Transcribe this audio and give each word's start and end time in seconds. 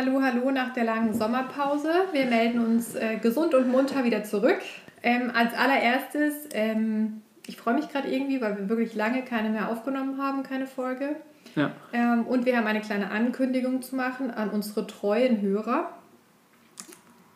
Hallo, 0.00 0.22
hallo 0.22 0.50
nach 0.50 0.72
der 0.72 0.84
langen 0.84 1.12
Sommerpause. 1.12 1.90
Wir 2.12 2.24
melden 2.24 2.64
uns 2.64 2.94
äh, 2.94 3.18
gesund 3.18 3.52
und 3.52 3.68
munter 3.68 4.02
wieder 4.02 4.24
zurück. 4.24 4.56
Ähm, 5.02 5.30
als 5.34 5.52
allererstes, 5.52 6.48
ähm, 6.54 7.20
ich 7.46 7.58
freue 7.58 7.74
mich 7.74 7.90
gerade 7.90 8.08
irgendwie, 8.08 8.40
weil 8.40 8.56
wir 8.56 8.70
wirklich 8.70 8.94
lange 8.94 9.22
keine 9.26 9.50
mehr 9.50 9.68
aufgenommen 9.68 10.16
haben, 10.16 10.42
keine 10.42 10.66
Folge. 10.66 11.16
Ja. 11.54 11.72
Ähm, 11.92 12.24
und 12.26 12.46
wir 12.46 12.56
haben 12.56 12.66
eine 12.66 12.80
kleine 12.80 13.10
Ankündigung 13.10 13.82
zu 13.82 13.94
machen 13.94 14.30
an 14.30 14.48
unsere 14.48 14.86
treuen 14.86 15.42
Hörer. 15.42 15.90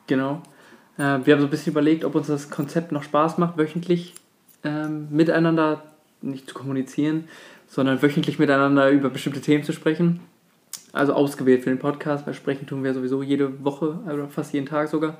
Genau. 0.06 0.40
Äh, 0.96 1.18
wir 1.22 1.34
haben 1.34 1.40
so 1.40 1.46
ein 1.46 1.50
bisschen 1.50 1.72
überlegt, 1.72 2.02
ob 2.02 2.14
uns 2.14 2.28
das 2.28 2.48
Konzept 2.48 2.92
noch 2.92 3.02
Spaß 3.02 3.36
macht, 3.36 3.58
wöchentlich 3.58 4.14
ähm, 4.62 5.08
miteinander 5.10 5.82
nicht 6.22 6.48
zu 6.48 6.54
kommunizieren, 6.54 7.28
sondern 7.66 8.00
wöchentlich 8.00 8.38
miteinander 8.38 8.88
über 8.88 9.10
bestimmte 9.10 9.42
Themen 9.42 9.64
zu 9.64 9.74
sprechen. 9.74 10.20
Also 10.94 11.12
ausgewählt 11.12 11.62
für 11.62 11.70
den 11.70 11.78
Podcast, 11.78 12.26
weil 12.26 12.34
sprechen 12.34 12.66
tun 12.66 12.84
wir 12.84 12.94
sowieso 12.94 13.22
jede 13.22 13.64
Woche 13.64 13.98
oder 14.06 14.28
fast 14.28 14.52
jeden 14.54 14.66
Tag 14.66 14.88
sogar. 14.88 15.18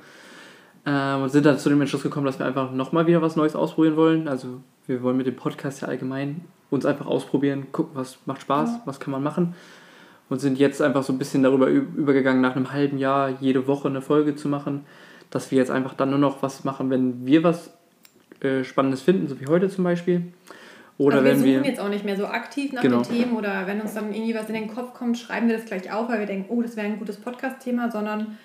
Ähm, 0.85 1.23
und 1.23 1.29
sind 1.29 1.45
dann 1.45 1.59
zu 1.59 1.69
dem 1.69 1.81
Entschluss 1.81 2.03
gekommen, 2.03 2.25
dass 2.25 2.39
wir 2.39 2.45
einfach 2.45 2.71
nochmal 2.71 3.07
wieder 3.07 3.21
was 3.21 3.35
Neues 3.35 3.55
ausprobieren 3.55 3.95
wollen. 3.95 4.27
Also 4.27 4.61
wir 4.87 5.03
wollen 5.03 5.17
mit 5.17 5.27
dem 5.27 5.35
Podcast 5.35 5.81
ja 5.81 5.87
allgemein 5.87 6.41
uns 6.69 6.85
einfach 6.85 7.07
ausprobieren, 7.07 7.67
gucken, 7.71 7.95
was 7.95 8.17
macht 8.25 8.41
Spaß, 8.41 8.69
ja. 8.69 8.81
was 8.85 8.99
kann 8.99 9.11
man 9.11 9.23
machen. 9.23 9.55
Und 10.29 10.39
sind 10.39 10.57
jetzt 10.57 10.81
einfach 10.81 11.03
so 11.03 11.13
ein 11.13 11.19
bisschen 11.19 11.43
darüber 11.43 11.67
übergegangen, 11.67 12.41
nach 12.41 12.55
einem 12.55 12.71
halben 12.71 12.97
Jahr 12.97 13.29
jede 13.41 13.67
Woche 13.67 13.87
eine 13.87 14.01
Folge 14.01 14.35
zu 14.35 14.47
machen, 14.47 14.85
dass 15.29 15.51
wir 15.51 15.57
jetzt 15.57 15.71
einfach 15.71 15.93
dann 15.93 16.09
nur 16.09 16.19
noch 16.19 16.41
was 16.41 16.63
machen, 16.63 16.89
wenn 16.89 17.25
wir 17.25 17.43
was 17.43 17.71
äh, 18.39 18.63
Spannendes 18.63 19.01
finden, 19.01 19.27
so 19.27 19.39
wie 19.39 19.47
heute 19.47 19.69
zum 19.69 19.83
Beispiel. 19.83 20.33
Oder 20.97 21.17
also 21.17 21.25
wir 21.25 21.31
wenn 21.31 21.39
suchen 21.39 21.63
wir, 21.63 21.69
jetzt 21.69 21.79
auch 21.79 21.89
nicht 21.89 22.05
mehr 22.05 22.15
so 22.15 22.25
aktiv 22.27 22.71
nach 22.71 22.81
genau. 22.81 23.01
den 23.01 23.11
Themen 23.13 23.35
oder 23.35 23.67
wenn 23.67 23.81
uns 23.81 23.93
dann 23.93 24.13
irgendwie 24.13 24.33
was 24.33 24.47
in 24.47 24.53
den 24.53 24.73
Kopf 24.73 24.93
kommt, 24.93 25.17
schreiben 25.17 25.49
wir 25.49 25.57
das 25.57 25.65
gleich 25.65 25.91
auf, 25.91 26.09
weil 26.09 26.19
wir 26.19 26.25
denken, 26.25 26.45
oh, 26.49 26.61
das 26.61 26.77
wäre 26.77 26.87
ein 26.87 26.99
gutes 26.99 27.17
Podcast-Thema, 27.17 27.91
sondern 27.91 28.37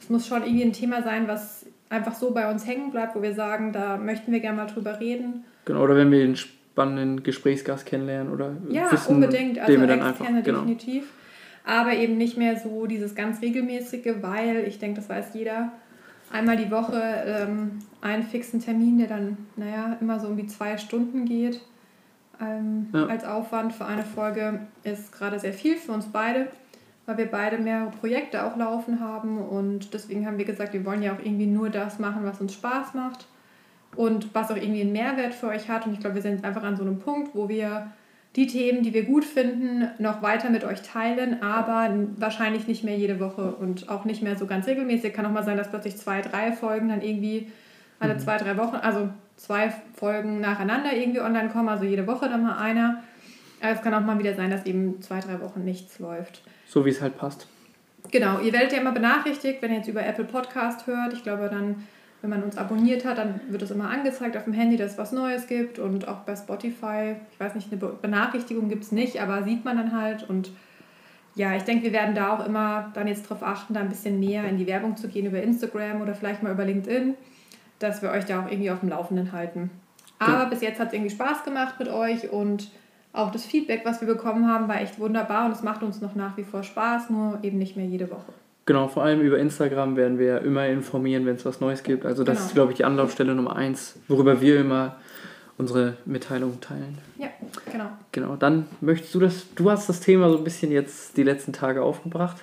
es 0.00 0.10
muss 0.10 0.26
schon 0.26 0.42
irgendwie 0.42 0.64
ein 0.64 0.72
Thema 0.74 1.02
sein, 1.02 1.28
was 1.28 1.64
einfach 1.88 2.14
so 2.14 2.32
bei 2.32 2.50
uns 2.50 2.66
hängen 2.66 2.90
bleibt, 2.90 3.16
wo 3.16 3.22
wir 3.22 3.34
sagen, 3.34 3.72
da 3.72 3.96
möchten 3.96 4.32
wir 4.32 4.40
gerne 4.40 4.58
mal 4.58 4.66
drüber 4.66 5.00
reden. 5.00 5.44
Genau, 5.64 5.82
oder 5.82 5.96
wenn 5.96 6.10
wir 6.10 6.22
einen 6.22 6.36
spannenden 6.36 7.22
Gesprächsgast 7.22 7.86
kennenlernen 7.86 8.30
oder 8.32 8.54
ja, 8.68 8.92
wissen, 8.92 9.14
unbedingt, 9.14 9.58
also 9.58 9.80
wir 9.80 9.86
dann 9.86 10.02
einfach, 10.02 10.26
genau. 10.26 10.60
definitiv. 10.60 11.04
Aber 11.64 11.94
eben 11.94 12.18
nicht 12.18 12.36
mehr 12.36 12.58
so 12.58 12.86
dieses 12.86 13.14
ganz 13.14 13.40
regelmäßige, 13.40 14.16
weil 14.20 14.64
ich 14.68 14.78
denke, 14.78 15.00
das 15.00 15.08
weiß 15.08 15.28
jeder, 15.32 15.72
einmal 16.30 16.58
die 16.58 16.70
Woche 16.70 17.00
ähm, 17.26 17.78
einen 18.02 18.24
fixen 18.24 18.60
Termin, 18.60 18.98
der 18.98 19.06
dann, 19.06 19.38
naja, 19.56 19.96
immer 20.02 20.20
so 20.20 20.26
um 20.26 20.36
die 20.36 20.46
zwei 20.46 20.76
Stunden 20.76 21.24
geht 21.24 21.62
ähm, 22.40 22.88
ja. 22.92 23.06
als 23.06 23.24
Aufwand 23.24 23.72
für 23.72 23.84
eine 23.84 24.04
Folge 24.04 24.60
ist 24.82 25.12
gerade 25.12 25.38
sehr 25.38 25.52
viel 25.52 25.76
für 25.76 25.92
uns 25.92 26.06
beide, 26.06 26.48
weil 27.06 27.18
wir 27.18 27.30
beide 27.30 27.58
mehrere 27.58 27.90
Projekte 27.90 28.44
auch 28.44 28.56
laufen 28.56 29.00
haben 29.00 29.38
und 29.38 29.94
deswegen 29.94 30.26
haben 30.26 30.38
wir 30.38 30.44
gesagt, 30.44 30.72
wir 30.72 30.84
wollen 30.84 31.02
ja 31.02 31.12
auch 31.12 31.20
irgendwie 31.22 31.46
nur 31.46 31.70
das 31.70 31.98
machen, 31.98 32.24
was 32.24 32.40
uns 32.40 32.54
Spaß 32.54 32.94
macht 32.94 33.26
und 33.96 34.34
was 34.34 34.50
auch 34.50 34.56
irgendwie 34.56 34.82
einen 34.82 34.92
Mehrwert 34.92 35.34
für 35.34 35.48
euch 35.48 35.68
hat 35.68 35.86
und 35.86 35.92
ich 35.92 36.00
glaube, 36.00 36.16
wir 36.16 36.22
sind 36.22 36.44
einfach 36.44 36.62
an 36.62 36.76
so 36.76 36.82
einem 36.82 36.98
Punkt, 36.98 37.34
wo 37.34 37.48
wir 37.48 37.90
die 38.36 38.46
Themen, 38.48 38.82
die 38.82 38.92
wir 38.92 39.04
gut 39.04 39.24
finden, 39.24 39.88
noch 39.98 40.20
weiter 40.22 40.50
mit 40.50 40.64
euch 40.64 40.82
teilen, 40.82 41.42
aber 41.42 41.94
wahrscheinlich 42.16 42.66
nicht 42.66 42.82
mehr 42.82 42.96
jede 42.96 43.20
Woche 43.20 43.54
und 43.54 43.88
auch 43.88 44.04
nicht 44.04 44.22
mehr 44.22 44.36
so 44.36 44.46
ganz 44.46 44.66
regelmäßig. 44.66 45.12
Kann 45.12 45.24
auch 45.26 45.30
mal 45.30 45.44
sein, 45.44 45.56
dass 45.56 45.70
plötzlich 45.70 45.96
zwei, 45.96 46.20
drei 46.20 46.52
Folgen 46.52 46.88
dann 46.88 47.00
irgendwie 47.00 47.48
alle 48.00 48.14
mhm. 48.14 48.18
zwei, 48.18 48.36
drei 48.38 48.56
Wochen, 48.56 48.74
also 48.76 49.08
zwei 49.36 49.72
Folgen 49.94 50.40
nacheinander 50.40 50.94
irgendwie 50.94 51.20
online 51.20 51.48
kommen, 51.48 51.68
also 51.68 51.84
jede 51.84 52.06
Woche 52.06 52.28
dann 52.28 52.42
mal 52.42 52.58
einer. 52.58 53.02
Aber 53.60 53.72
es 53.72 53.82
kann 53.82 53.94
auch 53.94 54.00
mal 54.00 54.18
wieder 54.18 54.34
sein, 54.34 54.50
dass 54.50 54.66
eben 54.66 55.00
zwei, 55.00 55.20
drei 55.20 55.40
Wochen 55.40 55.64
nichts 55.64 55.98
läuft. 55.98 56.42
So 56.66 56.84
wie 56.84 56.90
es 56.90 57.00
halt 57.00 57.16
passt. 57.16 57.48
Genau, 58.10 58.38
ihr 58.40 58.52
werdet 58.52 58.72
ja 58.72 58.78
immer 58.78 58.92
benachrichtigt, 58.92 59.62
wenn 59.62 59.70
ihr 59.70 59.78
jetzt 59.78 59.88
über 59.88 60.04
Apple 60.04 60.24
Podcast 60.24 60.86
hört. 60.86 61.14
Ich 61.14 61.22
glaube 61.22 61.48
dann, 61.50 61.86
wenn 62.20 62.30
man 62.30 62.42
uns 62.42 62.56
abonniert 62.56 63.04
hat, 63.04 63.18
dann 63.18 63.40
wird 63.48 63.62
es 63.62 63.70
immer 63.70 63.88
angezeigt 63.88 64.36
auf 64.36 64.44
dem 64.44 64.52
Handy, 64.52 64.76
dass 64.76 64.92
es 64.92 64.98
was 64.98 65.12
Neues 65.12 65.46
gibt 65.46 65.78
und 65.78 66.06
auch 66.08 66.20
bei 66.20 66.36
Spotify, 66.36 67.16
ich 67.32 67.40
weiß 67.40 67.54
nicht, 67.54 67.72
eine 67.72 67.78
Benachrichtigung 67.78 68.68
gibt 68.68 68.84
es 68.84 68.92
nicht, 68.92 69.20
aber 69.20 69.42
sieht 69.42 69.64
man 69.64 69.76
dann 69.76 69.98
halt 69.98 70.28
und 70.28 70.50
ja, 71.34 71.56
ich 71.56 71.64
denke, 71.64 71.84
wir 71.84 71.92
werden 71.92 72.14
da 72.14 72.32
auch 72.32 72.46
immer 72.46 72.92
dann 72.94 73.08
jetzt 73.08 73.24
darauf 73.24 73.42
achten, 73.42 73.74
da 73.74 73.80
ein 73.80 73.88
bisschen 73.88 74.20
mehr 74.20 74.44
in 74.44 74.56
die 74.56 74.66
Werbung 74.66 74.96
zu 74.96 75.08
gehen 75.08 75.26
über 75.26 75.42
Instagram 75.42 76.00
oder 76.00 76.14
vielleicht 76.14 76.42
mal 76.42 76.52
über 76.52 76.64
LinkedIn 76.64 77.14
dass 77.84 78.02
wir 78.02 78.10
euch 78.10 78.24
da 78.24 78.42
auch 78.42 78.50
irgendwie 78.50 78.70
auf 78.70 78.80
dem 78.80 78.88
Laufenden 78.88 79.32
halten. 79.32 79.70
Aber 80.18 80.42
ja. 80.42 80.44
bis 80.46 80.60
jetzt 80.60 80.80
hat 80.80 80.88
es 80.88 80.94
irgendwie 80.94 81.10
Spaß 81.10 81.44
gemacht 81.44 81.74
mit 81.78 81.88
euch 81.88 82.30
und 82.30 82.70
auch 83.12 83.30
das 83.30 83.44
Feedback, 83.44 83.82
was 83.84 84.00
wir 84.00 84.08
bekommen 84.08 84.48
haben, 84.48 84.66
war 84.68 84.80
echt 84.80 84.98
wunderbar 84.98 85.46
und 85.46 85.52
es 85.52 85.62
macht 85.62 85.82
uns 85.82 86.00
noch 86.00 86.14
nach 86.14 86.36
wie 86.36 86.42
vor 86.42 86.62
Spaß, 86.62 87.10
nur 87.10 87.38
eben 87.42 87.58
nicht 87.58 87.76
mehr 87.76 87.86
jede 87.86 88.10
Woche. 88.10 88.32
Genau, 88.66 88.88
vor 88.88 89.02
allem 89.02 89.20
über 89.20 89.38
Instagram 89.38 89.96
werden 89.96 90.18
wir 90.18 90.40
immer 90.40 90.66
informieren, 90.66 91.26
wenn 91.26 91.36
es 91.36 91.44
was 91.44 91.60
Neues 91.60 91.82
gibt. 91.82 92.06
Also 92.06 92.24
das 92.24 92.38
genau. 92.38 92.46
ist, 92.46 92.54
glaube 92.54 92.72
ich, 92.72 92.76
die 92.78 92.84
Anlaufstelle 92.84 93.34
Nummer 93.34 93.54
eins, 93.56 93.96
worüber 94.08 94.40
wir 94.40 94.58
immer 94.58 94.96
unsere 95.58 95.96
Mitteilungen 96.06 96.60
teilen. 96.60 96.98
Ja, 97.18 97.28
genau. 97.70 97.86
Genau, 98.10 98.36
dann 98.36 98.66
möchtest 98.80 99.14
du 99.14 99.20
das, 99.20 99.46
du 99.54 99.70
hast 99.70 99.88
das 99.88 100.00
Thema 100.00 100.30
so 100.30 100.38
ein 100.38 100.44
bisschen 100.44 100.72
jetzt 100.72 101.16
die 101.16 101.22
letzten 101.22 101.52
Tage 101.52 101.82
aufgebracht. 101.82 102.38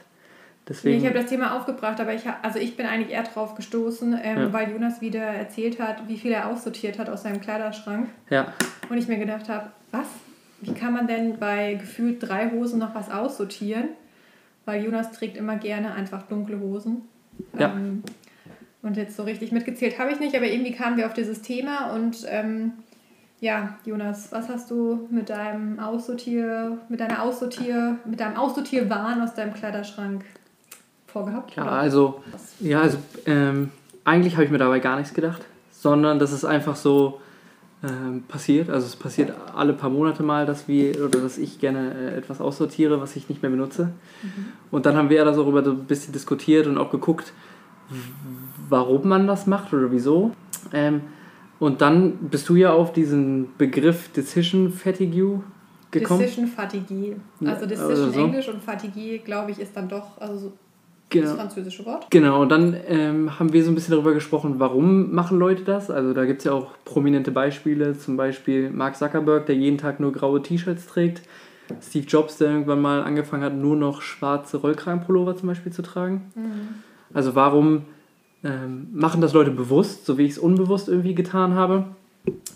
Deswegen, 0.67 0.97
nee, 0.97 1.01
ich 1.01 1.09
habe 1.09 1.19
das 1.19 1.29
Thema 1.29 1.57
aufgebracht, 1.57 1.99
aber 1.99 2.13
ich, 2.13 2.23
also 2.43 2.59
ich 2.59 2.77
bin 2.77 2.85
eigentlich 2.85 3.11
eher 3.11 3.23
drauf 3.23 3.55
gestoßen, 3.55 4.17
ähm, 4.21 4.37
ja. 4.37 4.53
weil 4.53 4.71
Jonas 4.71 5.01
wieder 5.01 5.23
erzählt 5.23 5.79
hat, 5.79 6.07
wie 6.07 6.17
viel 6.17 6.31
er 6.31 6.49
aussortiert 6.49 6.99
hat 6.99 7.09
aus 7.09 7.23
seinem 7.23 7.41
Kleiderschrank. 7.41 8.09
Ja. 8.29 8.53
Und 8.89 8.97
ich 8.97 9.07
mir 9.07 9.17
gedacht 9.17 9.49
habe, 9.49 9.71
was? 9.91 10.07
Wie 10.61 10.73
kann 10.73 10.93
man 10.93 11.07
denn 11.07 11.39
bei 11.39 11.73
gefühlt 11.73 12.21
drei 12.21 12.51
Hosen 12.51 12.79
noch 12.79 12.93
was 12.93 13.09
aussortieren? 13.09 13.89
Weil 14.65 14.83
Jonas 14.83 15.11
trägt 15.11 15.35
immer 15.35 15.55
gerne 15.55 15.93
einfach 15.93 16.21
dunkle 16.23 16.59
Hosen. 16.59 17.01
Ja. 17.57 17.73
Ähm, 17.73 18.03
und 18.83 18.97
jetzt 18.97 19.15
so 19.15 19.23
richtig 19.23 19.51
mitgezählt 19.51 19.97
habe 19.97 20.11
ich 20.11 20.19
nicht, 20.19 20.35
aber 20.35 20.45
irgendwie 20.45 20.73
kamen 20.73 20.97
wir 20.97 21.07
auf 21.07 21.13
dieses 21.13 21.41
Thema 21.41 21.93
und 21.93 22.25
ähm, 22.27 22.73
ja, 23.39 23.77
Jonas, 23.85 24.31
was 24.31 24.49
hast 24.49 24.69
du 24.69 25.07
mit 25.09 25.29
deinem 25.29 25.79
Aussortier, 25.79 26.77
mit 26.89 26.99
deiner 26.99 27.23
Aussortier, 27.23 27.97
mit 28.05 28.19
deinem 28.19 28.37
Aussortierwahn 28.37 29.21
aus 29.21 29.33
deinem 29.33 29.53
Kleiderschrank 29.53 30.23
vorgehabt? 31.11 31.55
Ja, 31.55 31.63
oder? 31.63 31.71
also, 31.73 32.23
ja, 32.59 32.81
also 32.81 32.97
ähm, 33.25 33.69
eigentlich 34.03 34.33
habe 34.33 34.45
ich 34.45 34.51
mir 34.51 34.57
dabei 34.57 34.79
gar 34.79 34.97
nichts 34.97 35.13
gedacht, 35.13 35.41
sondern 35.71 36.19
das 36.19 36.31
ist 36.31 36.45
einfach 36.45 36.75
so 36.75 37.19
ähm, 37.83 38.23
passiert. 38.27 38.69
Also 38.69 38.87
es 38.87 38.95
passiert 38.95 39.33
alle 39.55 39.73
paar 39.73 39.89
Monate 39.89 40.23
mal, 40.23 40.45
dass 40.45 40.67
wir 40.67 41.03
oder 41.03 41.19
dass 41.19 41.37
ich 41.37 41.59
gerne 41.59 41.93
äh, 41.93 42.17
etwas 42.17 42.41
aussortiere, 42.41 43.01
was 43.01 43.15
ich 43.15 43.29
nicht 43.29 43.41
mehr 43.41 43.51
benutze. 43.51 43.85
Mhm. 44.21 44.45
Und 44.71 44.85
dann 44.85 44.95
haben 44.95 45.09
wir 45.09 45.25
so 45.33 45.43
darüber 45.43 45.63
so 45.63 45.71
ein 45.71 45.85
bisschen 45.85 46.13
diskutiert 46.13 46.67
und 46.67 46.77
auch 46.77 46.91
geguckt, 46.91 47.33
warum 48.69 49.07
man 49.07 49.27
das 49.27 49.47
macht 49.47 49.73
oder 49.73 49.91
wieso. 49.91 50.31
Ähm, 50.73 51.01
und 51.59 51.81
dann 51.81 52.13
bist 52.29 52.49
du 52.49 52.55
ja 52.55 52.71
auf 52.71 52.93
diesen 52.93 53.55
Begriff 53.57 54.09
Decision 54.09 54.71
Fatigue 54.71 55.41
gekommen. 55.91 56.21
Decision 56.21 56.47
Fatigue. 56.47 57.17
Also 57.45 57.65
Decision 57.65 57.91
also 57.91 58.11
so. 58.11 58.19
Englisch 58.19 58.47
und 58.47 58.63
Fatigue, 58.63 59.19
glaube 59.19 59.51
ich, 59.51 59.59
ist 59.59 59.75
dann 59.75 59.89
doch, 59.89 60.19
also 60.19 60.53
Genau. 61.11 61.25
Das 61.25 61.35
französische 61.35 61.85
Wort. 61.85 62.07
Genau, 62.09 62.41
und 62.41 62.49
dann 62.49 62.75
ähm, 62.87 63.37
haben 63.37 63.51
wir 63.51 63.63
so 63.63 63.69
ein 63.69 63.75
bisschen 63.75 63.91
darüber 63.91 64.13
gesprochen, 64.13 64.55
warum 64.59 65.13
machen 65.13 65.37
Leute 65.37 65.63
das. 65.63 65.91
Also 65.91 66.13
da 66.13 66.25
gibt 66.25 66.39
es 66.39 66.45
ja 66.45 66.53
auch 66.53 66.71
prominente 66.85 67.31
Beispiele, 67.31 67.97
zum 67.97 68.15
Beispiel 68.15 68.69
Mark 68.69 68.95
Zuckerberg, 68.95 69.45
der 69.45 69.55
jeden 69.55 69.77
Tag 69.77 69.99
nur 69.99 70.13
graue 70.13 70.41
T-Shirts 70.41 70.87
trägt. 70.87 71.21
Steve 71.81 72.05
Jobs, 72.05 72.37
der 72.37 72.49
irgendwann 72.49 72.81
mal 72.81 73.03
angefangen 73.03 73.43
hat, 73.43 73.53
nur 73.53 73.75
noch 73.75 74.01
schwarze 74.01 74.57
Rollkragenpullover 74.57 75.35
zum 75.35 75.49
Beispiel 75.49 75.71
zu 75.71 75.81
tragen. 75.81 76.31
Mhm. 76.35 76.51
Also 77.13 77.35
warum 77.35 77.83
ähm, 78.43 78.87
machen 78.93 79.19
das 79.19 79.33
Leute 79.33 79.51
bewusst, 79.51 80.05
so 80.05 80.17
wie 80.17 80.25
ich 80.25 80.31
es 80.31 80.39
unbewusst 80.39 80.87
irgendwie 80.87 81.13
getan 81.13 81.55
habe. 81.55 81.87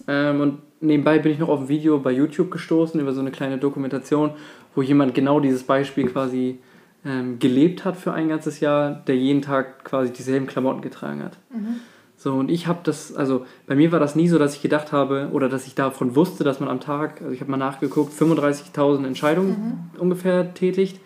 Ähm, 0.07 0.39
und 0.41 0.57
nebenbei 0.79 1.19
bin 1.19 1.33
ich 1.33 1.39
noch 1.39 1.49
auf 1.49 1.61
ein 1.61 1.67
Video 1.67 1.99
bei 1.99 2.11
YouTube 2.11 2.51
gestoßen 2.51 2.99
über 2.99 3.11
so 3.11 3.19
eine 3.19 3.31
kleine 3.31 3.57
Dokumentation, 3.57 4.31
wo 4.75 4.81
jemand 4.81 5.13
genau 5.13 5.41
dieses 5.41 5.63
Beispiel 5.63 6.07
quasi 6.07 6.59
ähm, 7.05 7.39
gelebt 7.39 7.85
hat 7.85 7.95
für 7.97 8.13
ein 8.13 8.27
ganzes 8.27 8.59
Jahr, 8.59 8.91
der 9.07 9.15
jeden 9.15 9.41
Tag 9.41 9.85
quasi 9.85 10.11
dieselben 10.11 10.47
Klamotten 10.47 10.81
getragen 10.81 11.23
hat. 11.23 11.37
Mhm. 11.51 11.81
So, 12.17 12.33
und 12.33 12.49
ich 12.49 12.65
habe 12.67 12.79
das, 12.83 13.13
also 13.13 13.45
bei 13.67 13.75
mir 13.75 13.91
war 13.91 13.99
das 13.99 14.15
nie 14.15 14.27
so, 14.27 14.39
dass 14.39 14.55
ich 14.55 14.61
gedacht 14.61 14.91
habe 14.91 15.29
oder 15.31 15.49
dass 15.49 15.67
ich 15.67 15.75
davon 15.75 16.15
wusste, 16.15 16.43
dass 16.43 16.59
man 16.59 16.69
am 16.69 16.79
Tag, 16.79 17.21
also 17.21 17.33
ich 17.33 17.41
habe 17.41 17.51
mal 17.51 17.57
nachgeguckt, 17.57 18.13
35.000 18.13 19.05
Entscheidungen 19.05 19.89
mhm. 19.93 19.99
ungefähr 19.99 20.53
tätigt, 20.53 20.99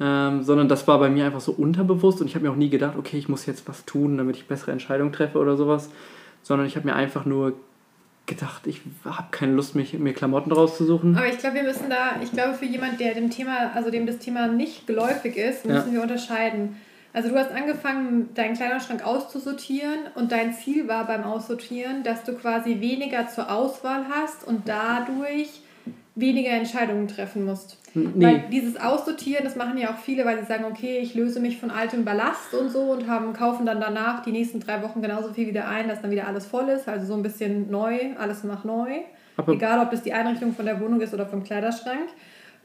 ähm, 0.00 0.42
sondern 0.42 0.68
das 0.68 0.86
war 0.88 0.98
bei 0.98 1.08
mir 1.08 1.24
einfach 1.24 1.40
so 1.40 1.52
unterbewusst 1.52 2.20
und 2.20 2.26
ich 2.26 2.34
habe 2.34 2.44
mir 2.44 2.50
auch 2.50 2.56
nie 2.56 2.70
gedacht, 2.70 2.96
okay, 2.98 3.16
ich 3.16 3.28
muss 3.28 3.46
jetzt 3.46 3.68
was 3.68 3.84
tun, 3.84 4.18
damit 4.18 4.36
ich 4.36 4.46
bessere 4.46 4.72
Entscheidungen 4.72 5.12
treffe 5.12 5.38
oder 5.38 5.56
sowas, 5.56 5.90
sondern 6.42 6.66
ich 6.66 6.76
habe 6.76 6.86
mir 6.86 6.94
einfach 6.94 7.24
nur 7.24 7.54
gedacht, 8.26 8.66
ich 8.66 8.80
habe 9.04 9.28
keine 9.30 9.52
Lust, 9.52 9.74
mich, 9.74 9.98
mir 9.98 10.12
Klamotten 10.12 10.52
rauszusuchen. 10.52 11.16
Aber 11.16 11.26
ich 11.26 11.38
glaube, 11.38 11.56
wir 11.56 11.62
müssen 11.64 11.90
da, 11.90 12.20
ich 12.22 12.32
glaube, 12.32 12.54
für 12.54 12.64
jemand, 12.64 13.00
der 13.00 13.14
dem 13.14 13.30
Thema, 13.30 13.72
also 13.74 13.90
dem 13.90 14.06
das 14.06 14.18
Thema 14.18 14.46
nicht 14.46 14.86
geläufig 14.86 15.36
ist, 15.36 15.66
müssen 15.66 15.88
ja. 15.88 15.94
wir 15.94 16.02
unterscheiden. 16.02 16.76
Also 17.12 17.28
du 17.28 17.36
hast 17.36 17.50
angefangen, 17.50 18.32
deinen 18.34 18.56
Kleiderschrank 18.56 19.04
auszusortieren 19.04 20.06
und 20.14 20.32
dein 20.32 20.54
Ziel 20.54 20.88
war 20.88 21.06
beim 21.06 21.24
Aussortieren, 21.24 22.04
dass 22.04 22.24
du 22.24 22.32
quasi 22.34 22.80
weniger 22.80 23.28
zur 23.28 23.50
Auswahl 23.50 24.06
hast 24.10 24.46
und 24.46 24.66
dadurch 24.66 25.60
weniger 26.14 26.50
Entscheidungen 26.50 27.08
treffen 27.08 27.44
musst. 27.44 27.78
Nee. 27.94 28.10
Weil 28.14 28.44
dieses 28.50 28.76
Aussortieren, 28.78 29.44
das 29.44 29.56
machen 29.56 29.78
ja 29.78 29.90
auch 29.90 29.98
viele, 29.98 30.24
weil 30.24 30.38
sie 30.38 30.46
sagen, 30.46 30.64
okay, 30.64 30.98
ich 30.98 31.14
löse 31.14 31.40
mich 31.40 31.58
von 31.58 31.70
altem 31.70 32.04
Ballast 32.04 32.54
und 32.54 32.70
so 32.70 32.80
und 32.92 33.08
haben, 33.08 33.32
kaufen 33.32 33.66
dann 33.66 33.80
danach 33.80 34.22
die 34.22 34.32
nächsten 34.32 34.60
drei 34.60 34.82
Wochen 34.82 35.00
genauso 35.00 35.32
viel 35.32 35.46
wieder 35.46 35.68
ein, 35.68 35.88
dass 35.88 36.02
dann 36.02 36.10
wieder 36.10 36.26
alles 36.26 36.46
voll 36.46 36.68
ist. 36.68 36.88
Also 36.88 37.06
so 37.06 37.14
ein 37.14 37.22
bisschen 37.22 37.70
neu, 37.70 37.98
alles 38.18 38.44
nach 38.44 38.64
neu. 38.64 39.00
Aber 39.36 39.52
Egal, 39.52 39.80
ob 39.80 39.90
das 39.90 40.02
die 40.02 40.12
Einrichtung 40.12 40.54
von 40.54 40.66
der 40.66 40.80
Wohnung 40.80 41.00
ist 41.00 41.14
oder 41.14 41.26
vom 41.26 41.44
Kleiderschrank. 41.44 42.08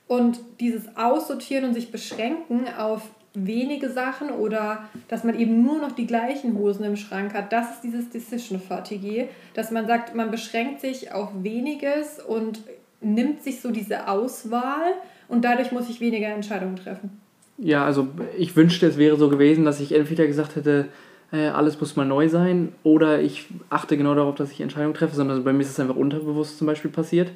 Und 0.07 0.39
dieses 0.59 0.95
Aussortieren 0.95 1.65
und 1.65 1.73
sich 1.73 1.91
beschränken 1.91 2.65
auf 2.77 3.01
wenige 3.33 3.89
Sachen 3.89 4.31
oder 4.31 4.87
dass 5.09 5.23
man 5.23 5.37
eben 5.37 5.61
nur 5.63 5.79
noch 5.79 5.91
die 5.91 6.07
gleichen 6.07 6.57
Hosen 6.57 6.83
im 6.85 6.95
Schrank 6.95 7.33
hat, 7.33 7.53
das 7.53 7.71
ist 7.71 7.81
dieses 7.83 8.09
Decision 8.09 8.59
Fatigue, 8.59 9.29
dass 9.53 9.69
man 9.69 9.85
sagt, 9.85 10.15
man 10.15 10.31
beschränkt 10.31 10.81
sich 10.81 11.11
auf 11.11 11.29
weniges 11.43 12.19
und 12.19 12.61
nimmt 13.01 13.43
sich 13.43 13.61
so 13.61 13.71
diese 13.71 14.07
Auswahl 14.07 14.93
und 15.27 15.43
dadurch 15.43 15.71
muss 15.71 15.89
ich 15.89 16.01
weniger 16.01 16.27
Entscheidungen 16.27 16.75
treffen. 16.75 17.21
Ja, 17.57 17.85
also 17.85 18.07
ich 18.37 18.55
wünschte, 18.55 18.87
es 18.87 18.97
wäre 18.97 19.17
so 19.17 19.29
gewesen, 19.29 19.65
dass 19.65 19.79
ich 19.79 19.93
entweder 19.93 20.27
gesagt 20.27 20.55
hätte, 20.55 20.87
äh, 21.31 21.47
alles 21.47 21.79
muss 21.79 21.95
mal 21.95 22.05
neu 22.05 22.29
sein 22.29 22.73
oder 22.83 23.21
ich 23.21 23.47
achte 23.69 23.97
genau 23.97 24.15
darauf, 24.15 24.35
dass 24.35 24.51
ich 24.51 24.61
Entscheidungen 24.61 24.93
treffe, 24.93 25.15
sondern 25.15 25.43
bei 25.43 25.53
mir 25.53 25.61
ist 25.61 25.71
es 25.71 25.79
einfach 25.79 25.95
unterbewusst 25.95 26.57
zum 26.57 26.67
Beispiel 26.67 26.91
passiert. 26.91 27.31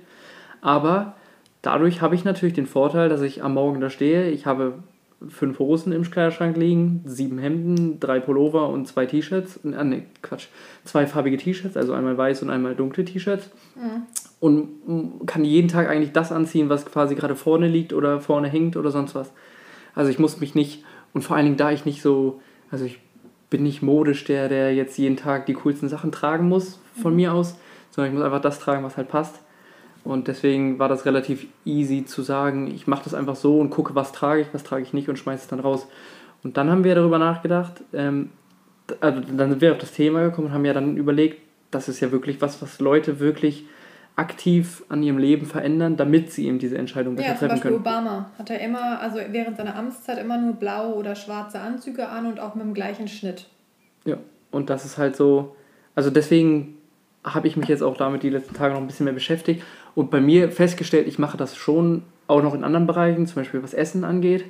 Aber 0.62 1.16
dadurch 1.62 2.02
habe 2.02 2.16
ich 2.16 2.24
natürlich 2.24 2.54
den 2.54 2.68
Vorteil, 2.68 3.10
dass 3.10 3.22
ich 3.22 3.44
am 3.44 3.56
Morgen 3.56 3.82
da 3.82 3.90
stehe, 3.90 4.30
ich 4.30 4.46
habe 4.46 4.76
fünf 5.30 5.60
Hosen 5.60 5.92
im 5.92 6.04
Kleiderschrank 6.04 6.58
liegen, 6.58 7.02
sieben 7.06 7.38
Hemden, 7.38 8.00
drei 8.00 8.20
Pullover 8.20 8.70
und 8.70 8.88
zwei 8.88 9.06
T-Shirts. 9.06 9.60
Ah, 9.66 9.84
ne, 9.84 10.04
Quatsch. 10.22 10.48
Zwei 10.84 11.06
farbige 11.06 11.38
T-Shirts, 11.38 11.78
also 11.78 11.94
einmal 11.94 12.18
weiß 12.18 12.42
und 12.44 12.50
einmal 12.50 12.76
dunkle 12.76 13.06
T-Shirts. 13.06 13.50
Mhm. 13.76 14.04
Und 14.42 15.28
kann 15.28 15.46
jeden 15.46 15.70
Tag 15.70 15.88
eigentlich 15.88 16.12
das 16.12 16.32
anziehen, 16.32 16.68
was 16.68 16.86
quasi 16.86 17.16
gerade 17.16 17.36
vorne 17.36 17.68
liegt 17.68 17.94
oder 17.94 18.20
vorne 18.20 18.50
hängt 18.50 18.76
oder 18.76 18.92
sonst 18.92 19.16
was. 19.16 19.32
Also 19.96 20.10
ich 20.10 20.20
muss 20.20 20.40
mich 20.40 20.56
nicht, 20.56 20.84
und 21.14 21.22
vor 21.22 21.36
allen 21.36 21.46
Dingen 21.46 21.58
da 21.58 21.72
ich 21.72 21.86
nicht 21.86 22.02
so, 22.02 22.42
also 22.72 22.84
ich 22.84 23.00
bin 23.52 23.64
nicht 23.64 23.84
modisch 23.84 24.24
der, 24.24 24.50
der 24.50 24.74
jetzt 24.74 24.98
jeden 24.98 25.16
Tag 25.16 25.46
die 25.46 25.54
coolsten 25.54 25.90
Sachen 25.90 26.12
tragen 26.12 26.50
muss, 26.50 26.80
von 27.02 27.12
mhm. 27.12 27.18
mir 27.18 27.34
aus, 27.34 27.56
sondern 27.92 28.12
ich 28.12 28.18
muss 28.18 28.26
einfach 28.26 28.42
das 28.42 28.60
tragen, 28.60 28.84
was 28.84 28.98
halt 28.98 29.10
passt. 29.10 29.40
Und 30.04 30.28
deswegen 30.28 30.80
war 30.80 30.90
das 30.90 31.06
relativ 31.06 31.46
easy 31.64 32.06
zu 32.06 32.24
sagen, 32.24 32.68
ich 32.74 32.88
mache 32.88 33.04
das 33.04 33.14
einfach 33.14 33.36
so 33.36 33.60
und 33.60 33.70
gucke, 33.70 33.94
was 33.94 34.12
trage 34.12 34.42
ich, 34.42 34.48
was 34.54 34.64
trage 34.64 34.82
ich 34.82 34.94
nicht 34.94 35.10
und 35.10 35.20
schmeiße 35.20 35.44
es 35.44 35.48
dann 35.48 35.60
raus. 35.60 35.88
Und 36.44 36.58
dann 36.58 36.72
haben 36.72 36.84
wir 36.84 36.96
darüber 36.96 37.20
nachgedacht, 37.20 37.84
ähm, 37.94 38.32
also 39.00 39.22
dann 39.22 39.52
sind 39.52 39.62
wir 39.62 39.74
auf 39.74 39.78
das 39.78 39.92
Thema 39.92 40.24
gekommen 40.24 40.48
und 40.48 40.54
haben 40.54 40.66
ja 40.66 40.74
dann 40.74 40.98
überlegt, 40.98 41.42
das 41.70 41.88
ist 41.88 42.00
ja 42.00 42.12
wirklich 42.12 42.42
was, 42.42 42.62
was 42.62 42.80
Leute 42.80 43.20
wirklich 43.20 43.66
aktiv 44.16 44.84
an 44.90 45.02
ihrem 45.04 45.18
Leben 45.18 45.46
verändern, 45.46 45.98
damit 45.98 46.32
sie 46.32 46.48
eben 46.48 46.60
diese 46.60 46.78
Entscheidung 46.78 47.16
besser 47.16 47.30
ja, 47.30 47.36
treffen 47.36 47.60
können. 47.62 47.76
Ja, 47.76 47.82
zum 47.82 47.84
Beispiel 47.84 48.04
Obama 48.04 48.32
hat 48.38 48.50
er 48.50 48.60
immer, 48.60 49.00
also 49.00 49.20
während 49.30 49.58
seiner 49.58 49.76
Amtszeit 49.76 50.18
immer 50.20 50.38
nur 50.38 50.54
blaue 50.54 50.96
oder 50.96 51.16
schwarze 51.16 51.60
Anzüge 51.60 52.08
an 52.10 52.26
und 52.26 52.40
auch 52.40 52.56
mit 52.56 52.66
dem 52.66 52.74
gleichen 52.74 53.08
Schnitt. 53.08 53.48
Ja, 54.06 54.18
und 54.52 54.70
das 54.70 54.86
ist 54.86 54.98
halt 54.98 55.16
so, 55.16 55.56
also 55.96 56.10
deswegen 56.10 56.78
habe 57.24 57.48
ich 57.48 57.56
mich 57.56 57.68
jetzt 57.68 57.84
auch 57.84 57.98
damit 57.98 58.24
die 58.24 58.30
letzten 58.30 58.56
Tage 58.56 58.74
noch 58.74 58.82
ein 58.82 58.88
bisschen 58.88 59.06
mehr 59.06 59.14
beschäftigt 59.14 59.64
und 59.96 60.12
bei 60.12 60.20
mir 60.20 60.52
festgestellt, 60.52 61.08
ich 61.08 61.20
mache 61.20 61.38
das 61.38 61.56
schon 61.56 62.04
auch 62.28 62.42
noch 62.42 62.54
in 62.54 62.64
anderen 62.64 62.88
Bereichen, 62.88 63.28
zum 63.28 63.36
Beispiel 63.36 63.64
was 63.64 63.74
Essen 63.74 64.04
angeht. 64.04 64.46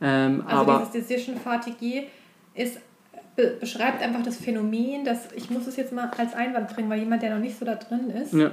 Ähm, 0.00 0.44
also 0.46 0.62
aber 0.62 0.78
dieses 0.78 1.08
Decision 1.08 1.36
Fatigue 1.36 2.04
ist, 2.54 2.78
be 3.34 3.56
beschreibt 3.58 4.02
einfach 4.02 4.22
das 4.22 4.36
Phänomen, 4.36 5.04
dass 5.04 5.32
ich 5.32 5.50
muss 5.50 5.66
es 5.66 5.76
jetzt 5.76 5.92
mal 5.92 6.10
als 6.16 6.34
Einwand 6.34 6.74
bringen, 6.74 6.90
weil 6.90 7.00
jemand, 7.00 7.22
der 7.22 7.34
noch 7.34 7.40
nicht 7.40 7.58
so 7.58 7.64
da 7.64 7.74
drin 7.74 8.10
ist. 8.10 8.34
Ja. 8.34 8.50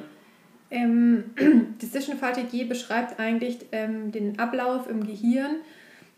Ähm, 0.74 1.25
Decision 1.81 2.18
Fatigue 2.18 2.66
beschreibt 2.66 3.20
eigentlich 3.20 3.60
ähm, 3.72 4.12
den 4.12 4.40
Ablauf 4.40 4.90
im 4.90 5.06
Gehirn, 5.06 5.58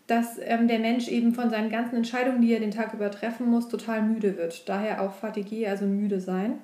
dass 0.06 0.38
ähm, 0.40 0.66
der 0.66 0.78
Mensch 0.78 1.08
eben 1.08 1.34
von 1.34 1.50
seinen 1.50 1.70
ganzen 1.70 1.96
Entscheidungen, 1.96 2.40
die 2.40 2.52
er 2.54 2.60
den 2.60 2.70
Tag 2.70 2.94
über 2.94 3.10
treffen 3.10 3.50
muss, 3.50 3.68
total 3.68 4.02
müde 4.02 4.38
wird. 4.38 4.66
Daher 4.66 5.02
auch 5.02 5.12
Fatigue, 5.12 5.68
also 5.68 5.84
müde 5.84 6.20
sein. 6.20 6.54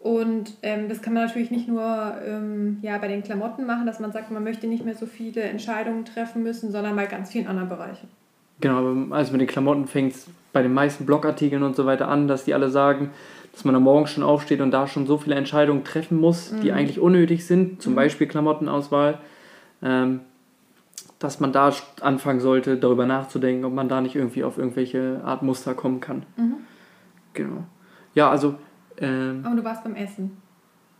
Und 0.00 0.56
ähm, 0.62 0.88
das 0.88 1.02
kann 1.02 1.12
man 1.12 1.26
natürlich 1.26 1.50
nicht 1.52 1.68
nur 1.68 2.14
ähm, 2.26 2.78
ja, 2.82 2.98
bei 2.98 3.06
den 3.06 3.22
Klamotten 3.22 3.64
machen, 3.64 3.86
dass 3.86 4.00
man 4.00 4.12
sagt, 4.12 4.30
man 4.30 4.42
möchte 4.42 4.66
nicht 4.66 4.84
mehr 4.84 4.94
so 4.94 5.06
viele 5.06 5.42
Entscheidungen 5.42 6.04
treffen 6.04 6.42
müssen, 6.42 6.72
sondern 6.72 6.96
bei 6.96 7.06
ganz 7.06 7.30
vielen 7.30 7.46
anderen 7.46 7.68
Bereichen. 7.68 8.08
Genau, 8.60 9.14
also 9.14 9.32
mit 9.32 9.42
den 9.42 9.48
Klamotten 9.48 9.86
fängt 9.86 10.14
es 10.14 10.26
bei 10.52 10.62
den 10.62 10.72
meisten 10.72 11.06
Blogartikeln 11.06 11.62
und 11.62 11.76
so 11.76 11.86
weiter 11.86 12.08
an, 12.08 12.28
dass 12.28 12.44
die 12.44 12.54
alle 12.54 12.70
sagen, 12.70 13.10
dass 13.52 13.64
man 13.64 13.74
am 13.74 13.82
Morgen 13.82 14.06
schon 14.06 14.22
aufsteht 14.22 14.60
und 14.60 14.70
da 14.70 14.86
schon 14.86 15.06
so 15.06 15.18
viele 15.18 15.34
Entscheidungen 15.34 15.84
treffen 15.84 16.18
muss, 16.18 16.52
mhm. 16.52 16.60
die 16.60 16.72
eigentlich 16.72 17.00
unnötig 17.00 17.46
sind, 17.46 17.82
zum 17.82 17.92
mhm. 17.92 17.96
Beispiel 17.96 18.26
Klamottenauswahl, 18.26 19.18
ähm, 19.82 20.20
dass 21.18 21.40
man 21.40 21.52
da 21.52 21.72
anfangen 22.00 22.40
sollte, 22.40 22.76
darüber 22.76 23.06
nachzudenken, 23.06 23.64
ob 23.64 23.74
man 23.74 23.88
da 23.88 24.00
nicht 24.00 24.16
irgendwie 24.16 24.44
auf 24.44 24.56
irgendwelche 24.56 25.20
Art 25.24 25.42
Muster 25.42 25.74
kommen 25.74 26.00
kann. 26.00 26.24
Mhm. 26.36 26.54
Genau. 27.34 27.64
Ja, 28.14 28.30
also 28.30 28.54
ähm, 28.98 29.42
Aber 29.44 29.56
du 29.56 29.64
warst 29.64 29.82
beim 29.82 29.96
Essen. 29.96 30.36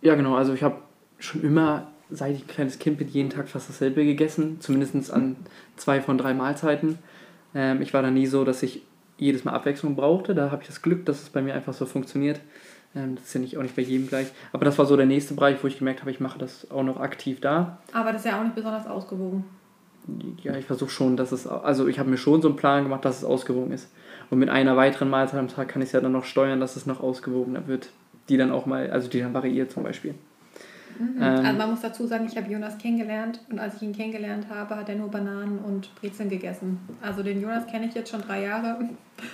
Ja, 0.01 0.15
genau. 0.15 0.35
Also 0.35 0.53
ich 0.55 0.63
habe 0.63 0.77
schon 1.19 1.43
immer, 1.43 1.89
seit 2.11 2.35
ich 2.35 2.45
ein 2.45 2.49
kleines 2.49 2.79
Kind 2.79 2.99
bin, 2.99 3.09
jeden 3.09 3.31
Tag 3.31 3.49
fast 3.49 3.69
dasselbe 3.69 4.05
gegessen. 4.05 4.61
Zumindest 4.61 5.13
an 5.13 5.37
zwei 5.77 6.01
von 6.01 6.19
drei 6.19 6.35
Mahlzeiten. 6.35 6.99
Ähm, 7.55 7.83
ich 7.83 7.93
war 7.95 8.03
da 8.03 8.11
nie 8.11 8.27
so, 8.27 8.45
dass 8.45 8.63
ich 8.63 8.83
jedes 9.21 9.45
Mal 9.45 9.53
Abwechslung 9.53 9.97
brauchte. 9.97 10.35
Da 10.35 10.51
habe 10.51 10.63
ich 10.63 10.69
das 10.69 10.83
Glück, 10.83 11.07
dass 11.07 11.23
es 11.23 11.31
bei 11.31 11.43
mir 11.43 11.55
einfach 11.55 11.75
so 11.75 11.87
funktioniert. 11.87 12.41
Ähm, 12.95 13.15
das 13.17 13.27
ist 13.27 13.35
ja 13.35 13.41
nicht, 13.41 13.57
auch 13.59 13.63
nicht 13.63 13.77
bei 13.77 13.83
jedem 13.83 14.09
gleich. 14.09 14.29
Aber 14.53 14.65
das 14.65 14.79
war 14.79 14.87
so 14.87 14.97
der 14.97 15.07
nächste 15.07 15.35
Bereich, 15.35 15.63
wo 15.63 15.69
ich 15.69 15.79
gemerkt 15.79 16.01
habe, 16.01 16.11
ich 16.11 16.21
mache 16.21 16.39
das 16.39 16.71
auch 16.71 16.83
noch 16.83 16.99
aktiv 16.99 17.41
da. 17.41 17.79
Aber 17.93 18.13
das 18.13 18.25
ist 18.25 18.31
ja 18.31 18.39
auch 18.39 18.45
nicht 18.45 18.55
besonders 18.55 18.87
ausgewogen. 18.87 19.45
Ja, 20.43 20.57
ich 20.57 20.65
versuche 20.65 20.91
schon, 20.91 21.17
dass 21.17 21.31
es, 21.31 21.47
also 21.47 21.87
ich 21.87 21.99
habe 21.99 22.11
mir 22.11 22.17
schon 22.17 22.43
so 22.43 22.49
einen 22.49 22.57
Plan 22.57 22.85
gemacht, 22.85 23.05
dass 23.05 23.19
es 23.19 23.25
ausgewogen 23.25 23.73
ist. 23.73 23.93
Und 24.31 24.39
mit 24.39 24.49
einer 24.49 24.77
weiteren 24.77 25.11
Mahlzeit 25.11 25.39
am 25.39 25.49
Tag 25.49 25.69
kann 25.69 25.83
ich 25.83 25.89
es 25.89 25.93
ja 25.93 26.01
dann 26.01 26.13
noch 26.13 26.25
steuern, 26.25 26.61
dass 26.61 26.77
es 26.77 26.87
noch 26.87 27.01
ausgewogener 27.01 27.67
wird. 27.67 27.91
Die 28.29 28.37
dann 28.37 28.51
auch 28.51 28.65
mal, 28.67 28.91
also 28.91 29.09
die 29.09 29.21
dann 29.21 29.35
variiert 29.35 29.71
zum 29.71 29.83
Beispiel. 29.83 30.15
Mhm. 31.01 31.17
Ähm, 31.23 31.47
also 31.47 31.59
man 31.59 31.71
muss 31.71 31.81
dazu 31.81 32.07
sagen, 32.07 32.27
ich 32.27 32.37
habe 32.37 32.51
Jonas 32.51 32.77
kennengelernt 32.77 33.41
und 33.51 33.59
als 33.59 33.77
ich 33.77 33.83
ihn 33.83 33.95
kennengelernt 33.95 34.47
habe, 34.51 34.77
hat 34.77 34.89
er 34.89 34.97
nur 34.97 35.11
Bananen 35.11 35.59
und 35.59 35.95
Brezeln 35.95 36.29
gegessen. 36.29 36.79
Also 37.01 37.23
den 37.23 37.41
Jonas 37.41 37.67
kenne 37.67 37.87
ich 37.87 37.95
jetzt 37.95 38.11
schon 38.11 38.21
drei 38.21 38.43
Jahre. 38.43 38.79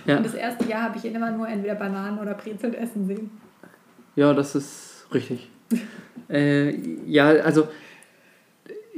Ja. 0.04 0.18
Und 0.18 0.26
das 0.26 0.34
erste 0.34 0.64
Jahr 0.66 0.82
habe 0.82 0.98
ich 0.98 1.04
ihn 1.04 1.14
immer 1.14 1.30
nur 1.30 1.48
entweder 1.48 1.74
Bananen 1.74 2.18
oder 2.18 2.34
Brezeln 2.34 2.74
essen 2.74 3.06
sehen. 3.06 3.30
Ja, 4.14 4.32
das 4.32 4.54
ist 4.54 5.06
richtig. 5.12 5.50
äh, 6.30 6.74
ja, 7.06 7.28
also 7.28 7.68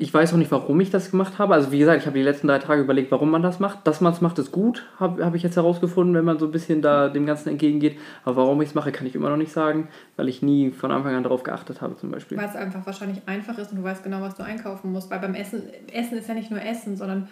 ich 0.00 0.14
weiß 0.14 0.32
auch 0.32 0.36
nicht, 0.36 0.52
warum 0.52 0.78
ich 0.78 0.90
das 0.90 1.10
gemacht 1.10 1.38
habe. 1.38 1.54
Also 1.54 1.72
wie 1.72 1.78
gesagt, 1.80 2.00
ich 2.00 2.06
habe 2.06 2.16
die 2.16 2.22
letzten 2.22 2.46
drei 2.46 2.60
Tage 2.60 2.82
überlegt, 2.82 3.10
warum 3.10 3.32
man 3.32 3.42
das 3.42 3.58
macht. 3.58 3.84
Dass 3.84 4.00
man 4.00 4.12
es 4.12 4.20
macht, 4.20 4.38
ist 4.38 4.52
gut, 4.52 4.86
habe 5.00 5.24
hab 5.24 5.34
ich 5.34 5.42
jetzt 5.42 5.56
herausgefunden, 5.56 6.14
wenn 6.14 6.24
man 6.24 6.38
so 6.38 6.44
ein 6.44 6.52
bisschen 6.52 6.82
da 6.82 7.08
dem 7.08 7.26
Ganzen 7.26 7.48
entgegengeht. 7.48 7.98
Aber 8.24 8.36
warum 8.36 8.62
ich 8.62 8.68
es 8.68 8.74
mache, 8.76 8.92
kann 8.92 9.08
ich 9.08 9.16
immer 9.16 9.28
noch 9.28 9.36
nicht 9.36 9.50
sagen, 9.50 9.88
weil 10.14 10.28
ich 10.28 10.40
nie 10.40 10.70
von 10.70 10.92
Anfang 10.92 11.16
an 11.16 11.24
darauf 11.24 11.42
geachtet 11.42 11.80
habe 11.80 11.96
zum 11.96 12.12
Beispiel. 12.12 12.38
Weil 12.38 12.48
es 12.48 12.54
einfach 12.54 12.86
wahrscheinlich 12.86 13.22
einfach 13.26 13.58
ist 13.58 13.72
und 13.72 13.78
du 13.78 13.82
weißt 13.82 14.04
genau, 14.04 14.20
was 14.20 14.36
du 14.36 14.44
einkaufen 14.44 14.92
musst. 14.92 15.10
Weil 15.10 15.18
beim 15.18 15.34
Essen, 15.34 15.64
Essen 15.92 16.16
ist 16.16 16.28
ja 16.28 16.34
nicht 16.34 16.52
nur 16.52 16.62
Essen, 16.62 16.96
sondern 16.96 17.26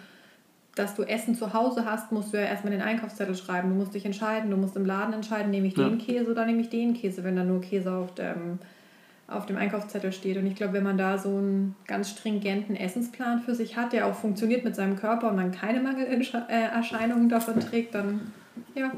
dass 0.75 0.97
du 0.97 1.05
Essen 1.05 1.37
zu 1.37 1.55
Hause 1.55 1.85
hast, 1.85 2.11
musst 2.11 2.33
du 2.33 2.37
ja 2.37 2.47
erstmal 2.47 2.73
den 2.73 2.83
Einkaufszettel 2.83 3.37
schreiben. 3.37 3.69
Du 3.69 3.77
musst 3.77 3.95
dich 3.95 4.05
entscheiden, 4.05 4.51
du 4.51 4.57
musst 4.57 4.75
im 4.75 4.85
Laden 4.85 5.15
entscheiden, 5.15 5.53
nehme 5.53 5.69
ich 5.69 5.77
ja. 5.77 5.89
den 5.89 5.99
Käse 5.99 6.33
oder 6.33 6.45
nehme 6.45 6.63
ich 6.63 6.69
den 6.69 6.95
Käse, 6.95 7.23
wenn 7.23 7.37
da 7.37 7.45
nur 7.45 7.61
Käse 7.61 7.93
auf 7.93 8.13
dem 8.15 8.59
auf 9.29 9.47
dem 9.47 9.57
Einkaufszettel 9.57 10.13
steht. 10.13 10.37
Und 10.37 10.47
ich 10.47 10.55
glaube, 10.55 10.75
wenn 10.75 10.85
man 10.85 10.99
da 10.99 11.19
so 11.19 11.31
einen 11.31 11.75
ganz 11.87 12.11
stringenten 12.11 12.77
Essensplan 12.77 13.41
für 13.41 13.55
sich 13.55 13.77
hat, 13.77 13.93
der 13.93 14.07
auch 14.07 14.15
funktioniert 14.15 14.65
mit 14.65 14.77
seinem 14.77 14.97
Körper 14.97 15.31
und 15.31 15.37
man 15.37 15.51
keine 15.51 15.81
Mangelerscheinungen 15.81 17.29
davon 17.29 17.59
trägt, 17.61 17.95
dann 17.95 18.33
ja. 18.75 18.93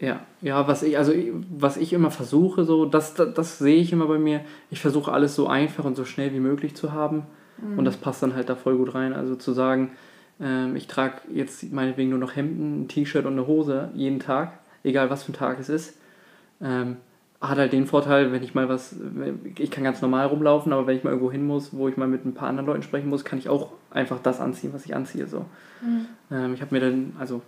Ja, 0.00 0.20
ja, 0.40 0.66
was 0.66 0.82
ich, 0.82 0.96
also 0.96 1.12
was 1.50 1.76
ich 1.76 1.92
immer 1.92 2.10
versuche, 2.10 2.64
so, 2.64 2.86
das, 2.86 3.12
das, 3.14 3.34
das 3.34 3.58
sehe 3.58 3.76
ich 3.76 3.92
immer 3.92 4.06
bei 4.06 4.18
mir, 4.18 4.40
ich 4.70 4.80
versuche 4.80 5.12
alles 5.12 5.34
so 5.34 5.46
einfach 5.46 5.84
und 5.84 5.94
so 5.94 6.06
schnell 6.06 6.32
wie 6.32 6.40
möglich 6.40 6.74
zu 6.74 6.92
haben. 6.92 7.26
Mhm. 7.58 7.78
Und 7.78 7.84
das 7.84 7.98
passt 7.98 8.22
dann 8.22 8.34
halt 8.34 8.48
da 8.48 8.56
voll 8.56 8.78
gut 8.78 8.94
rein. 8.94 9.12
Also 9.12 9.36
zu 9.36 9.52
sagen, 9.52 9.90
ähm, 10.40 10.74
ich 10.74 10.86
trage 10.86 11.18
jetzt 11.32 11.70
meinetwegen 11.70 12.10
nur 12.10 12.18
noch 12.18 12.34
Hemden, 12.34 12.82
ein 12.82 12.88
T-Shirt 12.88 13.26
und 13.26 13.34
eine 13.34 13.46
Hose 13.46 13.90
jeden 13.94 14.20
Tag, 14.20 14.58
egal 14.84 15.10
was 15.10 15.24
für 15.24 15.32
ein 15.32 15.34
Tag 15.34 15.60
es 15.60 15.68
ist. 15.68 15.98
Ähm, 16.62 16.96
hat 17.40 17.56
halt 17.56 17.72
den 17.72 17.86
Vorteil, 17.86 18.32
wenn 18.32 18.42
ich 18.42 18.54
mal 18.54 18.68
was, 18.68 18.94
ich 19.58 19.70
kann 19.70 19.82
ganz 19.82 20.02
normal 20.02 20.26
rumlaufen, 20.26 20.72
aber 20.72 20.86
wenn 20.86 20.96
ich 20.96 21.04
mal 21.04 21.10
irgendwo 21.10 21.32
hin 21.32 21.46
muss, 21.46 21.74
wo 21.74 21.88
ich 21.88 21.96
mal 21.96 22.06
mit 22.06 22.26
ein 22.26 22.34
paar 22.34 22.48
anderen 22.48 22.66
Leuten 22.66 22.82
sprechen 22.82 23.08
muss, 23.08 23.24
kann 23.24 23.38
ich 23.38 23.48
auch 23.48 23.72
einfach 23.90 24.18
das 24.20 24.40
anziehen, 24.40 24.74
was 24.74 24.84
ich 24.84 24.94
anziehe. 24.94 25.26
So. 25.26 25.46
Mhm. 25.80 26.06
Ähm, 26.30 26.54
ich 26.54 26.60
habe 26.60 26.74
mir 26.74 26.80
dann, 26.82 27.14
also, 27.18 27.40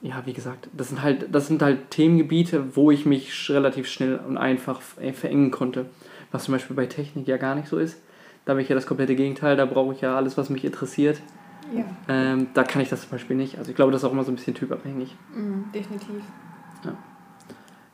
ja, 0.00 0.22
wie 0.24 0.32
gesagt, 0.32 0.68
das 0.76 0.88
sind 0.88 1.02
halt, 1.02 1.32
das 1.32 1.46
sind 1.46 1.62
halt 1.62 1.90
Themengebiete, 1.90 2.76
wo 2.76 2.90
ich 2.90 3.06
mich 3.06 3.48
relativ 3.48 3.86
schnell 3.86 4.16
und 4.16 4.38
einfach 4.38 4.80
äh, 5.00 5.12
verengen 5.12 5.52
konnte. 5.52 5.86
Was 6.32 6.44
zum 6.44 6.52
Beispiel 6.52 6.74
bei 6.74 6.86
Technik 6.86 7.28
ja 7.28 7.36
gar 7.36 7.54
nicht 7.54 7.68
so 7.68 7.78
ist. 7.78 8.00
Da 8.44 8.54
bin 8.54 8.62
ich 8.62 8.68
ja 8.68 8.74
das 8.74 8.86
komplette 8.86 9.14
Gegenteil, 9.14 9.56
da 9.56 9.66
brauche 9.66 9.94
ich 9.94 10.00
ja 10.00 10.16
alles, 10.16 10.36
was 10.36 10.50
mich 10.50 10.64
interessiert. 10.64 11.20
Ja. 11.72 11.84
Ähm, 12.08 12.48
da 12.54 12.64
kann 12.64 12.82
ich 12.82 12.88
das 12.88 13.02
zum 13.02 13.10
Beispiel 13.10 13.36
nicht. 13.36 13.58
Also 13.58 13.70
ich 13.70 13.76
glaube, 13.76 13.92
das 13.92 14.02
ist 14.02 14.04
auch 14.04 14.12
immer 14.12 14.24
so 14.24 14.32
ein 14.32 14.36
bisschen 14.36 14.54
typabhängig. 14.54 15.16
Mhm, 15.32 15.66
definitiv. 15.72 16.22
Ja. 16.84 16.96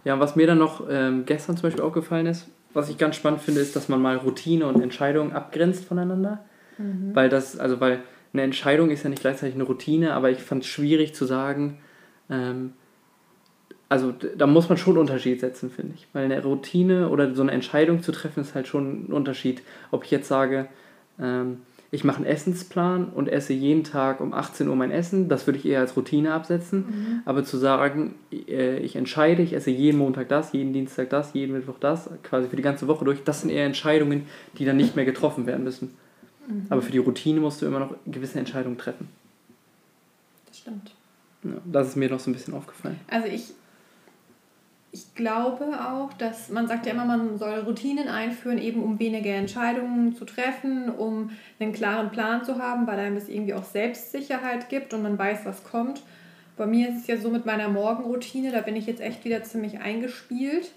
Ja, 0.05 0.19
was 0.21 0.37
mir 0.37 0.47
dann 0.47 0.59
noch 0.59 0.87
ähm, 0.89 1.25
gestern 1.27 1.57
zum 1.57 1.65
Beispiel 1.65 1.83
aufgefallen 1.83 2.27
ist, 2.27 2.49
was 2.75 2.89
ich 2.89 2.99
ganz 2.99 3.17
spannend 3.17 3.41
finde, 3.41 3.61
ist, 3.61 3.75
dass 3.77 3.89
man 3.89 4.01
mal 4.01 4.17
Routine 4.17 4.67
und 4.67 4.81
Entscheidungen 4.81 5.33
abgrenzt 5.33 5.85
voneinander. 5.85 6.45
Mhm. 6.79 7.15
Weil 7.15 7.29
das, 7.29 7.59
also 7.59 7.81
weil 7.81 8.01
eine 8.33 8.43
Entscheidung 8.43 8.91
ist 8.91 9.03
ja 9.03 9.11
nicht 9.11 9.23
gleichzeitig 9.23 9.55
eine 9.55 9.65
Routine, 9.65 10.15
aber 10.15 10.31
ich 10.31 10.39
fand 10.39 10.63
es 10.63 10.69
schwierig 10.69 11.15
zu 11.15 11.25
sagen, 11.25 11.79
ähm, 12.31 12.73
also 13.89 14.13
da 14.13 14.47
muss 14.47 14.69
man 14.69 14.77
schon 14.77 14.95
einen 14.95 15.01
Unterschied 15.01 15.41
setzen, 15.41 15.71
finde 15.71 15.95
ich. 15.95 16.07
Weil 16.13 16.27
eine 16.27 16.43
Routine 16.43 17.09
oder 17.09 17.35
so 17.35 17.43
eine 17.43 17.53
Entscheidung 17.53 18.03
zu 18.03 18.13
treffen 18.13 18.41
ist 18.41 18.55
halt 18.55 18.67
schon 18.67 19.07
ein 19.07 19.13
Unterschied. 19.13 19.63
Ob 19.91 20.05
ich 20.05 20.11
jetzt 20.11 20.29
sage, 20.29 20.69
ähm, 21.19 21.63
ich 21.91 22.05
mache 22.05 22.19
einen 22.19 22.27
Essensplan 22.27 23.09
und 23.09 23.29
esse 23.29 23.55
jeden 23.55 23.83
Tag 23.83 24.21
um 24.21 24.35
18 24.35 24.69
Uhr 24.69 24.77
mein 24.77 24.91
Essen, 24.91 25.29
das 25.29 25.47
würde 25.47 25.59
ich 25.59 25.65
eher 25.65 25.81
als 25.81 25.97
Routine 25.97 26.35
absetzen. 26.35 26.81
Mhm. 26.81 27.23
Aber 27.25 27.45
zu 27.45 27.57
sagen, 27.57 28.15
äh, 28.31 28.79
ich 28.79 28.95
entscheide, 28.95 29.43
ich 29.43 29.55
esse 29.55 29.71
jeden 29.71 29.97
Montag 29.97 30.29
das, 30.29 30.53
jeden 30.53 30.75
Dienstag 30.75 31.09
das, 31.09 31.33
jeden 31.33 31.55
Mittwoch 31.55 31.79
das, 31.81 32.11
quasi 32.23 32.49
für 32.49 32.57
die 32.57 32.63
ganze 32.63 32.89
Woche 32.89 33.07
durch, 33.07 33.25
das 33.25 33.41
sind 33.41 33.51
eher 33.51 33.65
Entscheidungen, 33.65 34.27
die 34.59 34.67
dann 34.67 34.77
nicht 34.77 34.97
mehr 34.97 35.07
getroffen 35.07 35.47
werden 35.47 35.65
müssen. 35.65 35.95
Mhm. 36.47 36.67
Aber 36.69 36.83
für 36.83 36.93
die 36.93 36.99
Routine 36.99 37.41
musst 37.41 37.63
du 37.63 37.67
immer 37.67 37.79
noch 37.79 37.95
gewisse 38.07 38.39
Entscheidungen 38.39 38.77
treffen. 38.77 39.09
Das 40.47 40.59
stimmt. 40.59 40.95
Ja, 41.43 41.53
das 41.65 41.89
ist 41.89 41.97
mir 41.97 42.11
noch 42.11 42.21
so 42.21 42.31
ein 42.31 42.35
bisschen 42.35 42.53
aufgefallen. 42.53 43.01
Also 43.09 43.29
ich 43.29 43.53
ich 44.91 45.15
glaube 45.15 45.67
auch, 45.81 46.13
dass 46.15 46.49
man 46.49 46.67
sagt 46.67 46.87
ja 46.87 46.93
immer, 46.93 47.05
man 47.05 47.39
soll 47.39 47.61
Routinen 47.61 48.09
einführen, 48.09 48.59
eben 48.59 48.83
um 48.83 48.99
weniger 48.99 49.35
Entscheidungen 49.35 50.15
zu 50.15 50.25
treffen, 50.25 50.89
um 50.89 51.31
einen 51.61 51.73
klaren 51.73 52.11
Plan 52.11 52.45
zu 52.45 52.59
haben, 52.59 52.87
weil 52.87 52.99
einem 52.99 53.17
das 53.17 53.29
irgendwie 53.29 53.55
auch 53.55 53.65
Selbstsicherheit 53.65 54.69
gibt 54.69 54.95
und 54.95 55.03
man 55.03 55.19
weiß, 55.19 55.41
was 55.45 55.65
kommt. 55.65 56.03
Bei 56.57 56.67
mir 56.67 56.89
ist 56.89 57.03
es 57.03 57.07
ja 57.07 57.19
so 57.19 57.31
mit 57.31 57.47
meiner 57.47 57.69
Morgenroutine, 57.69 58.51
da 58.51 58.61
bin 58.63 58.77
ich 58.77 58.87
jetzt 58.87 59.01
echt 59.01 59.25
wieder 59.25 59.43
ziemlich 59.45 59.81
eingespielt. 59.81 60.73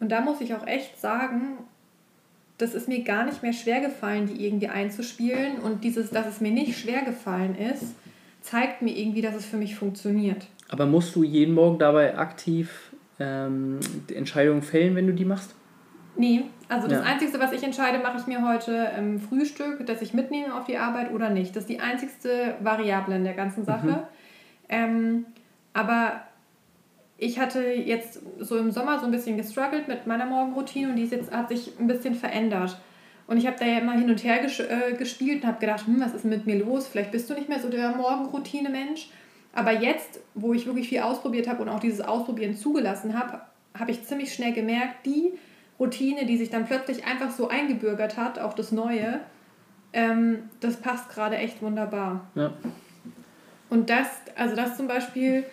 Und 0.00 0.10
da 0.10 0.20
muss 0.20 0.40
ich 0.40 0.54
auch 0.54 0.66
echt 0.66 1.00
sagen, 1.00 1.58
das 2.58 2.74
ist 2.74 2.88
mir 2.88 3.02
gar 3.04 3.24
nicht 3.24 3.42
mehr 3.42 3.52
schwer 3.52 3.80
gefallen, 3.80 4.26
die 4.26 4.44
irgendwie 4.44 4.68
einzuspielen. 4.68 5.58
Und 5.58 5.84
dieses, 5.84 6.10
dass 6.10 6.26
es 6.26 6.40
mir 6.40 6.50
nicht 6.50 6.78
schwer 6.78 7.02
gefallen 7.02 7.56
ist, 7.56 7.94
zeigt 8.40 8.82
mir 8.82 8.96
irgendwie, 8.96 9.22
dass 9.22 9.34
es 9.34 9.44
für 9.44 9.56
mich 9.56 9.76
funktioniert. 9.76 10.46
Aber 10.68 10.86
musst 10.86 11.14
du 11.14 11.22
jeden 11.22 11.54
Morgen 11.54 11.78
dabei 11.78 12.16
aktiv 12.18 12.83
ähm, 13.18 13.80
Entscheidungen 14.12 14.62
fällen, 14.62 14.94
wenn 14.94 15.06
du 15.06 15.12
die 15.12 15.24
machst? 15.24 15.54
Nee, 16.16 16.44
also 16.68 16.86
das 16.86 17.04
ja. 17.04 17.04
Einzige, 17.04 17.40
was 17.40 17.52
ich 17.52 17.62
entscheide, 17.64 17.98
mache 17.98 18.18
ich 18.18 18.26
mir 18.26 18.46
heute 18.46 18.90
im 18.96 19.18
Frühstück, 19.18 19.84
dass 19.86 20.00
ich 20.00 20.14
mitnehme 20.14 20.54
auf 20.54 20.64
die 20.64 20.76
Arbeit 20.76 21.12
oder 21.12 21.30
nicht. 21.30 21.56
Das 21.56 21.64
ist 21.64 21.70
die 21.70 21.80
einzigste 21.80 22.54
Variable 22.60 23.16
in 23.16 23.24
der 23.24 23.34
ganzen 23.34 23.64
Sache. 23.64 23.86
Mhm. 23.86 23.98
Ähm, 24.68 25.26
aber 25.72 26.22
ich 27.18 27.38
hatte 27.38 27.62
jetzt 27.62 28.20
so 28.38 28.56
im 28.58 28.70
Sommer 28.70 28.98
so 29.00 29.06
ein 29.06 29.10
bisschen 29.10 29.36
gestruggelt 29.36 29.88
mit 29.88 30.06
meiner 30.06 30.26
Morgenroutine 30.26 30.88
und 30.90 30.96
die 30.96 31.06
jetzt, 31.06 31.32
hat 31.32 31.48
sich 31.48 31.72
ein 31.78 31.88
bisschen 31.88 32.14
verändert. 32.14 32.78
Und 33.26 33.38
ich 33.38 33.46
habe 33.46 33.56
da 33.58 33.64
ja 33.64 33.78
immer 33.78 33.92
hin 33.92 34.10
und 34.10 34.22
her 34.22 34.38
ges 34.40 34.60
äh, 34.60 34.94
gespielt 34.98 35.42
und 35.42 35.48
habe 35.48 35.60
gedacht, 35.60 35.86
hm, 35.86 36.00
was 36.00 36.14
ist 36.14 36.24
mit 36.24 36.46
mir 36.46 36.58
los? 36.58 36.86
Vielleicht 36.86 37.10
bist 37.10 37.28
du 37.30 37.34
nicht 37.34 37.48
mehr 37.48 37.58
so 37.58 37.68
der 37.68 37.90
Morgenroutine-Mensch. 37.96 39.08
Aber 39.54 39.72
jetzt, 39.72 40.20
wo 40.34 40.52
ich 40.52 40.66
wirklich 40.66 40.88
viel 40.88 41.00
ausprobiert 41.00 41.48
habe 41.48 41.62
und 41.62 41.68
auch 41.68 41.80
dieses 41.80 42.00
Ausprobieren 42.00 42.56
zugelassen 42.56 43.18
habe, 43.18 43.40
habe 43.78 43.90
ich 43.90 44.04
ziemlich 44.04 44.34
schnell 44.34 44.52
gemerkt, 44.52 45.06
die 45.06 45.32
Routine, 45.78 46.26
die 46.26 46.36
sich 46.36 46.50
dann 46.50 46.66
plötzlich 46.66 47.04
einfach 47.06 47.30
so 47.30 47.48
eingebürgert 47.48 48.16
hat, 48.16 48.38
auch 48.38 48.54
das 48.54 48.72
Neue, 48.72 49.20
ähm, 49.92 50.50
das 50.60 50.76
passt 50.76 51.08
gerade 51.08 51.36
echt 51.36 51.62
wunderbar. 51.62 52.28
Ja. 52.34 52.52
Und 53.70 53.90
das, 53.90 54.08
also 54.36 54.54
das 54.56 54.76
zum 54.76 54.88
Beispiel, 54.88 55.44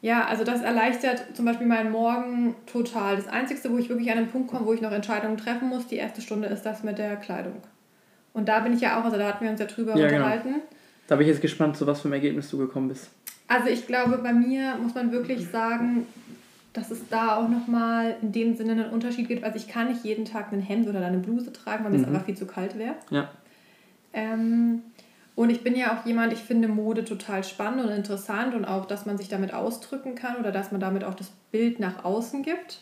ja, 0.00 0.24
also 0.26 0.44
das 0.44 0.62
erleichtert 0.62 1.24
zum 1.34 1.44
Beispiel 1.44 1.66
meinen 1.66 1.90
Morgen 1.90 2.54
total. 2.66 3.16
Das 3.16 3.28
Einzige, 3.28 3.70
wo 3.70 3.78
ich 3.78 3.88
wirklich 3.88 4.10
an 4.10 4.18
einen 4.18 4.28
Punkt 4.28 4.50
komme, 4.50 4.66
wo 4.66 4.72
ich 4.72 4.80
noch 4.80 4.92
Entscheidungen 4.92 5.36
treffen 5.36 5.68
muss, 5.68 5.86
die 5.86 5.96
erste 5.96 6.20
Stunde 6.20 6.48
ist 6.48 6.62
das 6.62 6.82
mit 6.82 6.98
der 6.98 7.16
Kleidung. 7.16 7.62
Und 8.32 8.48
da 8.48 8.60
bin 8.60 8.72
ich 8.72 8.80
ja 8.80 9.00
auch, 9.00 9.04
also 9.04 9.16
da 9.16 9.28
hatten 9.28 9.44
wir 9.44 9.50
uns 9.50 9.60
ja 9.60 9.66
drüber 9.66 9.96
ja, 9.96 10.08
genau. 10.08 10.24
unterhalten. 10.24 10.52
Genau. 10.54 10.64
Da 11.06 11.16
bin 11.16 11.26
ich 11.26 11.32
jetzt 11.32 11.42
gespannt, 11.42 11.76
zu 11.76 11.86
was 11.86 12.00
für 12.00 12.06
einem 12.06 12.14
Ergebnis 12.14 12.50
du 12.50 12.58
gekommen 12.58 12.88
bist. 12.88 13.10
Also 13.48 13.68
ich 13.68 13.86
glaube, 13.86 14.18
bei 14.18 14.32
mir 14.32 14.76
muss 14.82 14.94
man 14.94 15.12
wirklich 15.12 15.46
sagen, 15.48 16.06
dass 16.72 16.90
es 16.90 17.08
da 17.08 17.36
auch 17.36 17.48
nochmal 17.48 18.16
in 18.22 18.32
dem 18.32 18.56
Sinne 18.56 18.72
einen 18.72 18.90
Unterschied 18.90 19.28
gibt. 19.28 19.44
Also 19.44 19.56
ich 19.56 19.68
kann 19.68 19.88
nicht 19.88 20.04
jeden 20.04 20.24
Tag 20.24 20.52
ein 20.52 20.60
Hemd 20.60 20.88
oder 20.88 21.04
eine 21.04 21.18
Bluse 21.18 21.52
tragen, 21.52 21.84
weil 21.84 21.92
mir 21.92 21.98
mhm. 21.98 22.04
es 22.04 22.08
einfach 22.08 22.24
viel 22.24 22.36
zu 22.36 22.46
kalt 22.46 22.78
wäre. 22.78 22.94
Ja. 23.10 23.30
Ähm, 24.12 24.82
und 25.36 25.50
ich 25.50 25.62
bin 25.62 25.76
ja 25.76 25.96
auch 25.96 26.06
jemand, 26.06 26.32
ich 26.32 26.38
finde 26.40 26.68
Mode 26.68 27.04
total 27.04 27.44
spannend 27.44 27.84
und 27.84 27.90
interessant 27.90 28.54
und 28.54 28.64
auch, 28.64 28.86
dass 28.86 29.04
man 29.04 29.18
sich 29.18 29.28
damit 29.28 29.52
ausdrücken 29.52 30.14
kann 30.14 30.36
oder 30.36 30.52
dass 30.52 30.72
man 30.72 30.80
damit 30.80 31.04
auch 31.04 31.14
das 31.14 31.30
Bild 31.52 31.80
nach 31.80 32.04
außen 32.04 32.42
gibt. 32.42 32.80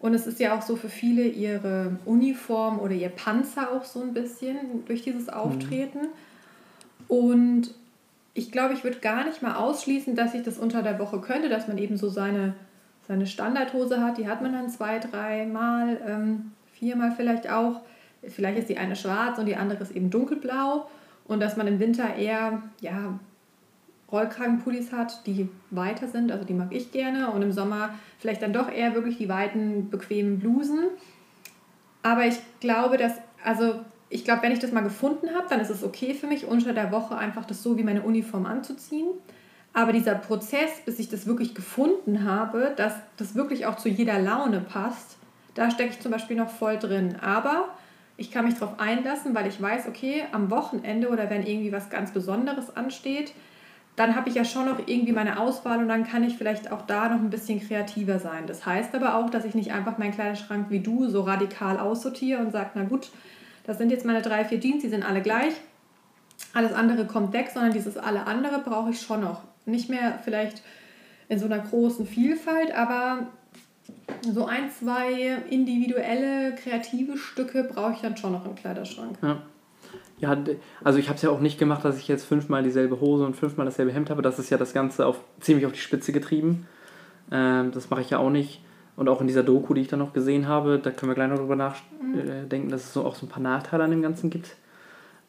Und 0.00 0.12
es 0.12 0.26
ist 0.26 0.40
ja 0.40 0.56
auch 0.56 0.62
so 0.62 0.76
für 0.76 0.88
viele 0.88 1.26
ihre 1.26 1.96
Uniform 2.04 2.78
oder 2.78 2.94
ihr 2.94 3.08
Panzer 3.08 3.70
auch 3.72 3.84
so 3.84 4.02
ein 4.02 4.12
bisschen 4.12 4.84
durch 4.86 5.02
dieses 5.02 5.28
mhm. 5.28 5.32
Auftreten. 5.32 6.00
Mhm. 6.00 6.08
Und 7.08 7.70
ich 8.34 8.50
glaube, 8.50 8.74
ich 8.74 8.84
würde 8.84 8.98
gar 8.98 9.24
nicht 9.24 9.42
mal 9.42 9.54
ausschließen, 9.54 10.16
dass 10.16 10.34
ich 10.34 10.42
das 10.42 10.58
unter 10.58 10.82
der 10.82 10.98
Woche 10.98 11.20
könnte, 11.20 11.48
dass 11.48 11.68
man 11.68 11.78
eben 11.78 11.96
so 11.96 12.08
seine, 12.08 12.54
seine 13.06 13.26
Standardhose 13.26 14.02
hat. 14.02 14.18
Die 14.18 14.28
hat 14.28 14.42
man 14.42 14.52
dann 14.52 14.68
zwei, 14.68 14.98
dreimal, 14.98 16.00
ähm, 16.06 16.52
viermal 16.72 17.12
vielleicht 17.12 17.50
auch. 17.50 17.80
Vielleicht 18.26 18.58
ist 18.58 18.68
die 18.68 18.78
eine 18.78 18.96
schwarz 18.96 19.38
und 19.38 19.46
die 19.46 19.56
andere 19.56 19.82
ist 19.82 19.92
eben 19.92 20.10
dunkelblau. 20.10 20.88
Und 21.26 21.40
dass 21.40 21.56
man 21.56 21.66
im 21.66 21.78
Winter 21.78 22.16
eher 22.16 22.62
ja, 22.80 23.18
Rollkragenpullis 24.10 24.92
hat, 24.92 25.26
die 25.26 25.48
weiter 25.70 26.08
sind, 26.08 26.32
also 26.32 26.44
die 26.44 26.54
mag 26.54 26.68
ich 26.70 26.90
gerne. 26.90 27.30
Und 27.30 27.42
im 27.42 27.52
Sommer 27.52 27.90
vielleicht 28.18 28.42
dann 28.42 28.52
doch 28.52 28.70
eher 28.70 28.94
wirklich 28.94 29.18
die 29.18 29.28
weiten, 29.28 29.90
bequemen 29.90 30.40
Blusen. 30.40 30.80
Aber 32.02 32.26
ich 32.26 32.38
glaube, 32.60 32.96
dass, 32.96 33.14
also 33.44 33.76
ich 34.10 34.24
glaube, 34.24 34.42
wenn 34.42 34.52
ich 34.52 34.58
das 34.58 34.72
mal 34.72 34.82
gefunden 34.82 35.34
habe, 35.34 35.46
dann 35.48 35.60
ist 35.60 35.70
es 35.70 35.82
okay 35.82 36.14
für 36.14 36.26
mich, 36.26 36.46
unter 36.46 36.72
der 36.72 36.92
Woche 36.92 37.16
einfach 37.16 37.44
das 37.44 37.62
so 37.62 37.76
wie 37.78 37.82
meine 37.82 38.02
Uniform 38.02 38.46
anzuziehen. 38.46 39.08
Aber 39.72 39.92
dieser 39.92 40.14
Prozess, 40.14 40.70
bis 40.84 40.98
ich 41.00 41.08
das 41.08 41.26
wirklich 41.26 41.54
gefunden 41.54 42.24
habe, 42.24 42.72
dass 42.76 42.94
das 43.16 43.34
wirklich 43.34 43.66
auch 43.66 43.76
zu 43.76 43.88
jeder 43.88 44.20
Laune 44.20 44.60
passt, 44.60 45.16
da 45.54 45.70
stecke 45.70 45.90
ich 45.90 46.00
zum 46.00 46.12
Beispiel 46.12 46.36
noch 46.36 46.48
voll 46.50 46.78
drin. 46.78 47.16
Aber 47.20 47.68
ich 48.16 48.30
kann 48.30 48.44
mich 48.44 48.54
darauf 48.54 48.78
einlassen, 48.78 49.34
weil 49.34 49.48
ich 49.48 49.60
weiß, 49.60 49.88
okay, 49.88 50.24
am 50.30 50.50
Wochenende 50.50 51.08
oder 51.08 51.28
wenn 51.30 51.44
irgendwie 51.44 51.72
was 51.72 51.90
ganz 51.90 52.12
Besonderes 52.12 52.76
ansteht, 52.76 53.32
dann 53.96 54.16
habe 54.16 54.28
ich 54.28 54.34
ja 54.34 54.44
schon 54.44 54.66
noch 54.66 54.78
irgendwie 54.86 55.12
meine 55.12 55.38
Auswahl 55.38 55.78
und 55.78 55.88
dann 55.88 56.04
kann 56.04 56.24
ich 56.24 56.36
vielleicht 56.36 56.72
auch 56.72 56.82
da 56.82 57.08
noch 57.08 57.20
ein 57.20 57.30
bisschen 57.30 57.60
kreativer 57.60 58.18
sein. 58.18 58.46
Das 58.46 58.66
heißt 58.66 58.94
aber 58.94 59.16
auch, 59.16 59.30
dass 59.30 59.44
ich 59.44 59.54
nicht 59.54 59.72
einfach 59.72 59.98
meinen 59.98 60.12
Kleiderschrank 60.12 60.66
wie 60.70 60.80
du 60.80 61.08
so 61.08 61.22
radikal 61.22 61.78
aussortiere 61.78 62.40
und 62.40 62.50
sage, 62.50 62.70
na 62.74 62.84
gut, 62.84 63.10
das 63.64 63.78
sind 63.78 63.90
jetzt 63.90 64.04
meine 64.04 64.22
drei, 64.22 64.44
vier 64.44 64.60
Jeans, 64.60 64.82
die 64.82 64.88
sind 64.88 65.04
alle 65.04 65.22
gleich. 65.22 65.54
Alles 66.52 66.72
andere 66.72 67.06
kommt 67.06 67.32
weg, 67.32 67.50
sondern 67.52 67.72
dieses 67.72 67.96
alle 67.96 68.26
andere 68.26 68.60
brauche 68.60 68.90
ich 68.90 69.00
schon 69.00 69.20
noch. 69.20 69.42
Nicht 69.66 69.88
mehr 69.88 70.18
vielleicht 70.24 70.62
in 71.28 71.38
so 71.38 71.46
einer 71.46 71.58
großen 71.58 72.06
Vielfalt, 72.06 72.74
aber 72.74 73.26
so 74.22 74.46
ein, 74.46 74.70
zwei 74.70 75.38
individuelle, 75.50 76.54
kreative 76.54 77.16
Stücke 77.16 77.64
brauche 77.64 77.92
ich 77.92 78.00
dann 78.00 78.16
schon 78.16 78.32
noch 78.32 78.44
im 78.44 78.54
Kleiderschrank. 78.54 79.18
Ja. 79.22 79.42
Ja, 80.20 80.36
also 80.82 80.98
ich 80.98 81.08
habe 81.08 81.16
es 81.16 81.22
ja 81.22 81.30
auch 81.30 81.40
nicht 81.40 81.58
gemacht, 81.58 81.84
dass 81.84 81.98
ich 81.98 82.06
jetzt 82.06 82.24
fünfmal 82.24 82.62
dieselbe 82.62 83.00
Hose 83.00 83.26
und 83.26 83.34
fünfmal 83.34 83.66
dasselbe 83.66 83.92
Hemd 83.92 84.10
habe. 84.10 84.22
Das 84.22 84.38
ist 84.38 84.48
ja 84.48 84.56
das 84.56 84.72
Ganze 84.72 85.06
auf, 85.06 85.20
ziemlich 85.40 85.66
auf 85.66 85.72
die 85.72 85.80
Spitze 85.80 86.12
getrieben. 86.12 86.66
Ähm, 87.32 87.72
das 87.72 87.90
mache 87.90 88.00
ich 88.00 88.10
ja 88.10 88.18
auch 88.18 88.30
nicht. 88.30 88.60
Und 88.96 89.08
auch 89.08 89.20
in 89.20 89.26
dieser 89.26 89.42
Doku, 89.42 89.74
die 89.74 89.80
ich 89.80 89.88
dann 89.88 89.98
noch 89.98 90.12
gesehen 90.12 90.46
habe, 90.46 90.78
da 90.78 90.90
können 90.90 91.10
wir 91.10 91.14
gleich 91.14 91.28
noch 91.28 91.38
drüber 91.38 91.56
nachdenken, 91.56 92.66
mhm. 92.66 92.70
dass 92.70 92.84
es 92.84 92.92
so 92.92 93.04
auch 93.04 93.16
so 93.16 93.26
ein 93.26 93.28
paar 93.28 93.42
Nachteile 93.42 93.84
an 93.84 93.90
dem 93.90 94.02
Ganzen 94.02 94.30
gibt. 94.30 94.56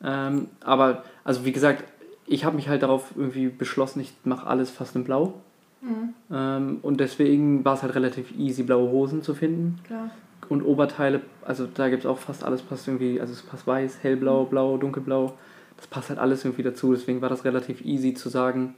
Ähm, 0.04 0.48
aber, 0.64 1.04
also 1.24 1.46
wie 1.46 1.52
gesagt, 1.52 1.84
ich 2.28 2.46
habe 2.46 2.56
mich 2.56 2.70
halt 2.70 2.84
darauf 2.84 3.12
irgendwie 3.16 3.48
beschlossen, 3.48 4.02
ich 4.02 4.14
mache 4.24 4.48
alles 4.48 4.70
fast 4.70 4.96
in 4.96 5.04
Blau. 5.04 5.34
Mhm. 5.82 6.14
Ähm, 6.32 6.80
und 6.82 7.00
deswegen 7.00 7.66
war 7.66 7.76
es 7.76 7.84
halt 7.84 7.96
relativ 7.96 8.38
easy, 8.38 8.64
blaue 8.64 8.90
Hosen 8.92 9.24
zu 9.24 9.34
finden. 9.34 9.80
Klar. 9.86 10.12
Und 10.48 10.64
Oberteile, 10.64 11.22
also 11.44 11.68
da 11.72 11.90
gibt 11.90 12.04
es 12.04 12.10
auch 12.10 12.20
fast 12.20 12.44
alles, 12.44 12.62
passt 12.62 12.88
irgendwie, 12.88 13.20
also 13.20 13.34
es 13.34 13.42
passt 13.42 13.66
weiß, 13.66 14.00
hellblau, 14.04 14.44
mhm. 14.44 14.50
blau, 14.50 14.78
dunkelblau. 14.78 15.34
Das 15.78 15.88
passt 15.88 16.10
halt 16.10 16.20
alles 16.20 16.46
irgendwie 16.46 16.64
dazu. 16.64 16.94
Deswegen 16.94 17.22
war 17.22 17.30
das 17.30 17.46
relativ 17.46 17.84
easy 17.84 18.14
zu 18.14 18.30
sagen, 18.30 18.76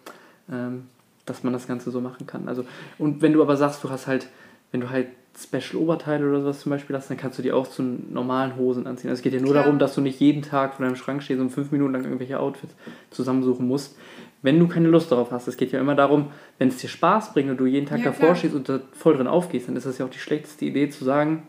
ähm, 0.52 0.86
dass 1.26 1.44
man 1.44 1.54
das 1.54 1.68
Ganze 1.68 1.92
so 1.92 2.00
machen 2.00 2.26
kann. 2.26 2.48
Also, 2.48 2.66
und 2.98 3.22
wenn 3.22 3.34
du 3.34 3.42
aber 3.42 3.58
sagst, 3.58 3.84
du 3.84 3.90
hast 3.90 4.08
halt 4.08 4.28
wenn 4.72 4.82
du 4.82 4.90
halt 4.90 5.08
Special-Oberteile 5.40 6.28
oder 6.28 6.42
sowas 6.42 6.62
zum 6.62 6.72
Beispiel 6.72 6.96
hast, 6.96 7.10
dann 7.10 7.18
kannst 7.18 7.38
du 7.38 7.44
die 7.44 7.52
auch 7.52 7.68
zu 7.68 7.84
normalen 7.84 8.56
Hosen 8.56 8.88
anziehen. 8.88 9.10
Also 9.10 9.20
es 9.20 9.24
geht 9.24 9.34
ja 9.34 9.40
nur 9.40 9.52
Klar. 9.52 9.64
darum, 9.64 9.78
dass 9.78 9.94
du 9.94 10.02
nicht 10.02 10.20
jeden 10.20 10.42
Tag 10.42 10.74
vor 10.74 10.86
deinem 10.86 10.96
Schrank 10.96 11.22
stehst 11.22 11.40
und 11.40 11.52
fünf 11.52 11.72
Minuten 11.72 11.94
lang 11.94 12.04
irgendwelche 12.04 12.40
Outfits 12.40 12.74
zusammensuchen 13.12 13.68
musst, 13.68 13.96
wenn 14.42 14.58
du 14.60 14.68
keine 14.68 14.88
Lust 14.88 15.12
darauf 15.12 15.32
hast. 15.32 15.48
Es 15.48 15.58
geht 15.58 15.72
ja 15.72 15.80
immer 15.80 15.94
darum, 15.94 16.32
wenn 16.58 16.70
es 16.70 16.78
dir 16.78 16.88
Spaß 16.90 17.34
bringt 17.34 17.52
und 17.52 17.58
du 17.58 17.68
jeden 17.68 17.86
Tag 17.86 18.00
ja, 18.00 18.06
davor 18.06 18.30
klar. 18.30 18.36
stehst 18.36 18.56
und 18.56 18.68
da 18.68 18.80
voll 18.94 19.16
drin 19.16 19.28
aufgehst, 19.28 19.68
dann 19.68 19.76
ist 19.76 19.86
das 19.86 20.00
ja 20.00 20.06
auch 20.06 20.10
die 20.10 20.20
schlechteste 20.20 20.66
Idee 20.66 20.90
zu 20.90 21.06
sagen, 21.06 21.48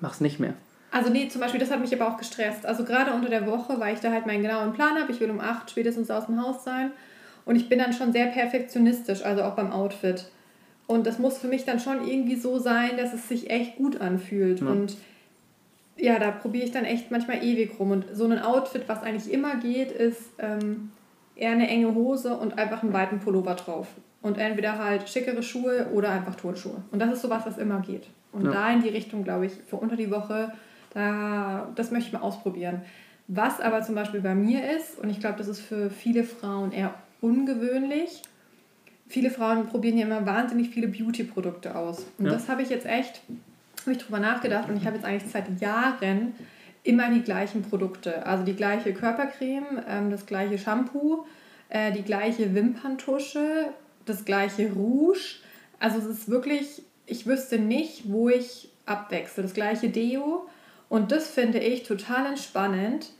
mach's 0.00 0.20
nicht 0.20 0.40
mehr. 0.40 0.54
Also 0.90 1.10
nee, 1.10 1.28
zum 1.28 1.40
Beispiel, 1.40 1.60
das 1.60 1.70
hat 1.70 1.80
mich 1.80 1.94
aber 1.94 2.12
auch 2.12 2.18
gestresst. 2.18 2.66
Also 2.66 2.84
gerade 2.84 3.12
unter 3.12 3.30
der 3.30 3.46
Woche, 3.46 3.78
weil 3.78 3.94
ich 3.94 4.00
da 4.00 4.10
halt 4.10 4.26
meinen 4.26 4.42
genauen 4.42 4.72
Plan 4.72 4.96
habe, 5.00 5.10
ich 5.12 5.20
will 5.20 5.30
um 5.30 5.40
acht 5.40 5.70
spätestens 5.70 6.10
aus 6.10 6.26
dem 6.26 6.42
Haus 6.42 6.64
sein 6.64 6.90
und 7.44 7.56
ich 7.56 7.68
bin 7.68 7.78
dann 7.78 7.92
schon 7.92 8.12
sehr 8.12 8.26
perfektionistisch, 8.26 9.24
also 9.24 9.42
auch 9.42 9.54
beim 9.54 9.72
Outfit. 9.72 10.26
Und 10.86 11.06
das 11.06 11.18
muss 11.18 11.38
für 11.38 11.48
mich 11.48 11.64
dann 11.64 11.80
schon 11.80 12.06
irgendwie 12.06 12.36
so 12.36 12.58
sein, 12.58 12.96
dass 12.96 13.14
es 13.14 13.28
sich 13.28 13.50
echt 13.50 13.76
gut 13.76 14.00
anfühlt. 14.00 14.60
Ja. 14.60 14.66
Und 14.66 14.96
ja, 15.96 16.18
da 16.18 16.30
probiere 16.30 16.64
ich 16.64 16.72
dann 16.72 16.84
echt 16.84 17.10
manchmal 17.10 17.44
ewig 17.44 17.78
rum. 17.78 17.90
Und 17.92 18.04
so 18.12 18.26
ein 18.26 18.38
Outfit, 18.38 18.84
was 18.88 19.02
eigentlich 19.02 19.32
immer 19.32 19.56
geht, 19.56 19.92
ist 19.92 20.20
ähm, 20.38 20.90
eher 21.36 21.52
eine 21.52 21.68
enge 21.68 21.94
Hose 21.94 22.36
und 22.36 22.58
einfach 22.58 22.82
einen 22.82 22.92
weiten 22.92 23.20
Pullover 23.20 23.54
drauf. 23.54 23.88
Und 24.20 24.38
entweder 24.38 24.78
halt 24.78 25.08
schickere 25.08 25.42
Schuhe 25.42 25.88
oder 25.92 26.10
einfach 26.10 26.36
Turnschuhe. 26.36 26.82
Und 26.90 27.00
das 27.00 27.12
ist 27.12 27.22
sowas, 27.22 27.42
was 27.44 27.58
immer 27.58 27.80
geht. 27.80 28.06
Und 28.32 28.46
ja. 28.46 28.52
da 28.52 28.72
in 28.72 28.82
die 28.82 28.88
Richtung, 28.88 29.24
glaube 29.24 29.46
ich, 29.46 29.52
für 29.52 29.76
unter 29.76 29.96
die 29.96 30.10
Woche, 30.10 30.52
da, 30.94 31.68
das 31.74 31.90
möchte 31.90 32.08
ich 32.08 32.12
mal 32.12 32.20
ausprobieren. 32.20 32.82
Was 33.28 33.60
aber 33.60 33.82
zum 33.82 33.94
Beispiel 33.94 34.20
bei 34.20 34.34
mir 34.34 34.70
ist, 34.76 34.98
und 34.98 35.10
ich 35.10 35.20
glaube, 35.20 35.38
das 35.38 35.48
ist 35.48 35.60
für 35.60 35.90
viele 35.90 36.24
Frauen 36.24 36.72
eher 36.72 36.94
ungewöhnlich, 37.20 38.22
viele 39.12 39.30
Frauen 39.30 39.66
probieren 39.66 39.98
ja 39.98 40.06
immer 40.06 40.24
wahnsinnig 40.24 40.70
viele 40.70 40.88
Beauty-Produkte 40.88 41.76
aus. 41.76 42.06
Und 42.18 42.26
ja. 42.26 42.32
das 42.32 42.48
habe 42.48 42.62
ich 42.62 42.70
jetzt 42.70 42.86
echt, 42.86 43.20
habe 43.82 43.92
ich 43.92 43.98
drüber 43.98 44.18
nachgedacht 44.18 44.70
und 44.70 44.76
ich 44.78 44.86
habe 44.86 44.96
jetzt 44.96 45.04
eigentlich 45.04 45.30
seit 45.30 45.60
Jahren 45.60 46.34
immer 46.82 47.10
die 47.10 47.20
gleichen 47.20 47.62
Produkte. 47.62 48.24
Also 48.24 48.42
die 48.42 48.56
gleiche 48.56 48.94
Körpercreme, 48.94 49.82
ähm, 49.86 50.10
das 50.10 50.24
gleiche 50.24 50.56
Shampoo, 50.56 51.26
äh, 51.68 51.92
die 51.92 52.02
gleiche 52.02 52.54
Wimperntusche, 52.54 53.66
das 54.06 54.24
gleiche 54.24 54.72
Rouge. 54.72 55.36
Also 55.78 55.98
es 55.98 56.06
ist 56.06 56.28
wirklich, 56.30 56.82
ich 57.04 57.26
wüsste 57.26 57.58
nicht, 57.58 58.10
wo 58.10 58.30
ich 58.30 58.70
abwechsle. 58.86 59.42
Das 59.42 59.52
gleiche 59.52 59.90
Deo. 59.90 60.48
Und 60.88 61.12
das 61.12 61.28
finde 61.28 61.58
ich 61.58 61.82
total 61.82 62.26
entspannend. 62.26 63.10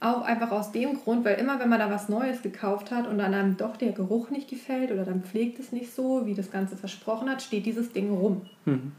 Auch 0.00 0.22
einfach 0.22 0.50
aus 0.50 0.72
dem 0.72 0.98
Grund, 0.98 1.26
weil 1.26 1.38
immer 1.38 1.60
wenn 1.60 1.68
man 1.68 1.78
da 1.78 1.90
was 1.90 2.08
Neues 2.08 2.40
gekauft 2.40 2.90
hat 2.90 3.06
und 3.06 3.18
dann 3.18 3.34
einem 3.34 3.58
doch 3.58 3.76
der 3.76 3.92
Geruch 3.92 4.30
nicht 4.30 4.48
gefällt 4.48 4.90
oder 4.90 5.04
dann 5.04 5.22
pflegt 5.22 5.60
es 5.60 5.72
nicht 5.72 5.94
so, 5.94 6.24
wie 6.24 6.34
das 6.34 6.50
Ganze 6.50 6.76
versprochen 6.76 7.28
hat, 7.28 7.42
steht 7.42 7.66
dieses 7.66 7.92
Ding 7.92 8.10
rum. 8.10 8.46
Mhm. 8.64 8.92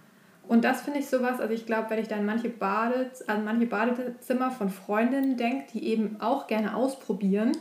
Und 0.48 0.64
das 0.64 0.82
finde 0.82 1.00
ich 1.00 1.08
sowas, 1.08 1.40
also 1.40 1.54
ich 1.54 1.66
glaube, 1.66 1.90
wenn 1.90 2.00
ich 2.00 2.08
dann 2.08 2.26
manche, 2.26 2.50
Bade, 2.50 3.10
an 3.28 3.46
manche 3.46 3.66
Badezimmer 3.66 4.52
von 4.52 4.70
Freundinnen 4.70 5.38
denke, 5.38 5.66
die 5.74 5.88
eben 5.88 6.18
auch 6.20 6.46
gerne 6.46 6.76
ausprobieren, 6.76 7.54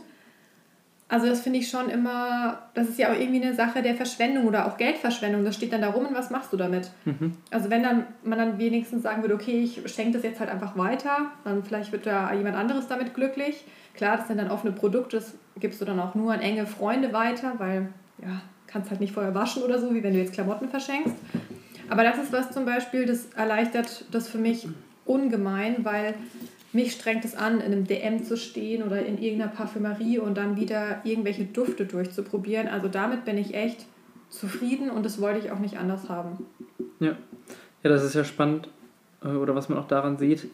also 1.11 1.27
das 1.27 1.41
finde 1.41 1.59
ich 1.59 1.69
schon 1.69 1.89
immer, 1.89 2.59
das 2.73 2.87
ist 2.87 2.97
ja 2.97 3.11
auch 3.11 3.19
irgendwie 3.19 3.43
eine 3.43 3.53
Sache 3.53 3.81
der 3.81 3.95
Verschwendung 3.95 4.47
oder 4.47 4.65
auch 4.65 4.77
Geldverschwendung. 4.77 5.43
Das 5.43 5.55
steht 5.55 5.73
dann 5.73 5.81
da 5.81 5.89
rum 5.89 6.05
und 6.05 6.15
was 6.15 6.29
machst 6.29 6.53
du 6.53 6.57
damit? 6.57 6.89
Mhm. 7.03 7.35
Also 7.51 7.69
wenn 7.69 7.83
dann 7.83 8.05
man 8.23 8.39
dann 8.39 8.57
wenigstens 8.59 9.03
sagen 9.03 9.21
würde, 9.21 9.35
okay, 9.35 9.61
ich 9.61 9.81
schenke 9.91 10.13
das 10.13 10.23
jetzt 10.23 10.39
halt 10.39 10.49
einfach 10.49 10.77
weiter, 10.77 11.31
dann 11.43 11.65
vielleicht 11.65 11.91
wird 11.91 12.05
da 12.05 12.33
jemand 12.33 12.55
anderes 12.55 12.87
damit 12.87 13.13
glücklich. 13.13 13.65
Klar, 13.93 14.15
das 14.15 14.29
sind 14.29 14.37
dann 14.37 14.49
offene 14.49 14.71
Produkte, 14.71 15.17
das 15.17 15.33
gibst 15.59 15.81
du 15.81 15.85
dann 15.85 15.99
auch 15.99 16.15
nur 16.15 16.31
an 16.31 16.39
enge 16.39 16.65
Freunde 16.65 17.11
weiter, 17.11 17.55
weil 17.57 17.89
ja, 18.21 18.41
kannst 18.67 18.89
halt 18.89 19.01
nicht 19.01 19.11
vorher 19.11 19.35
waschen 19.35 19.63
oder 19.63 19.81
so, 19.81 19.93
wie 19.93 20.03
wenn 20.03 20.13
du 20.13 20.19
jetzt 20.19 20.31
Klamotten 20.31 20.69
verschenkst. 20.69 21.15
Aber 21.89 22.05
das 22.05 22.19
ist 22.19 22.31
was 22.31 22.51
zum 22.51 22.63
Beispiel, 22.63 23.05
das 23.05 23.25
erleichtert 23.35 24.05
das 24.11 24.29
für 24.29 24.37
mich 24.37 24.65
ungemein, 25.05 25.83
weil 25.83 26.13
mich 26.73 26.93
strengt 26.93 27.25
es 27.25 27.35
an, 27.35 27.59
in 27.59 27.71
einem 27.71 27.85
DM 27.85 28.23
zu 28.23 28.37
stehen 28.37 28.83
oder 28.83 29.05
in 29.05 29.17
irgendeiner 29.17 29.51
Parfümerie 29.51 30.19
und 30.19 30.37
dann 30.37 30.55
wieder 30.55 31.01
irgendwelche 31.03 31.43
Dufte 31.45 31.85
durchzuprobieren. 31.85 32.67
Also 32.67 32.87
damit 32.87 33.25
bin 33.25 33.37
ich 33.37 33.53
echt 33.53 33.85
zufrieden 34.29 34.89
und 34.89 35.05
das 35.05 35.19
wollte 35.19 35.39
ich 35.39 35.51
auch 35.51 35.59
nicht 35.59 35.77
anders 35.77 36.09
haben. 36.09 36.45
Ja, 36.99 37.15
ja 37.83 37.89
das 37.89 38.03
ist 38.03 38.15
ja 38.15 38.23
spannend 38.23 38.69
äh, 39.23 39.27
oder 39.27 39.55
was 39.55 39.69
man 39.69 39.77
auch 39.77 39.87
daran 39.87 40.17
sieht, 40.17 40.47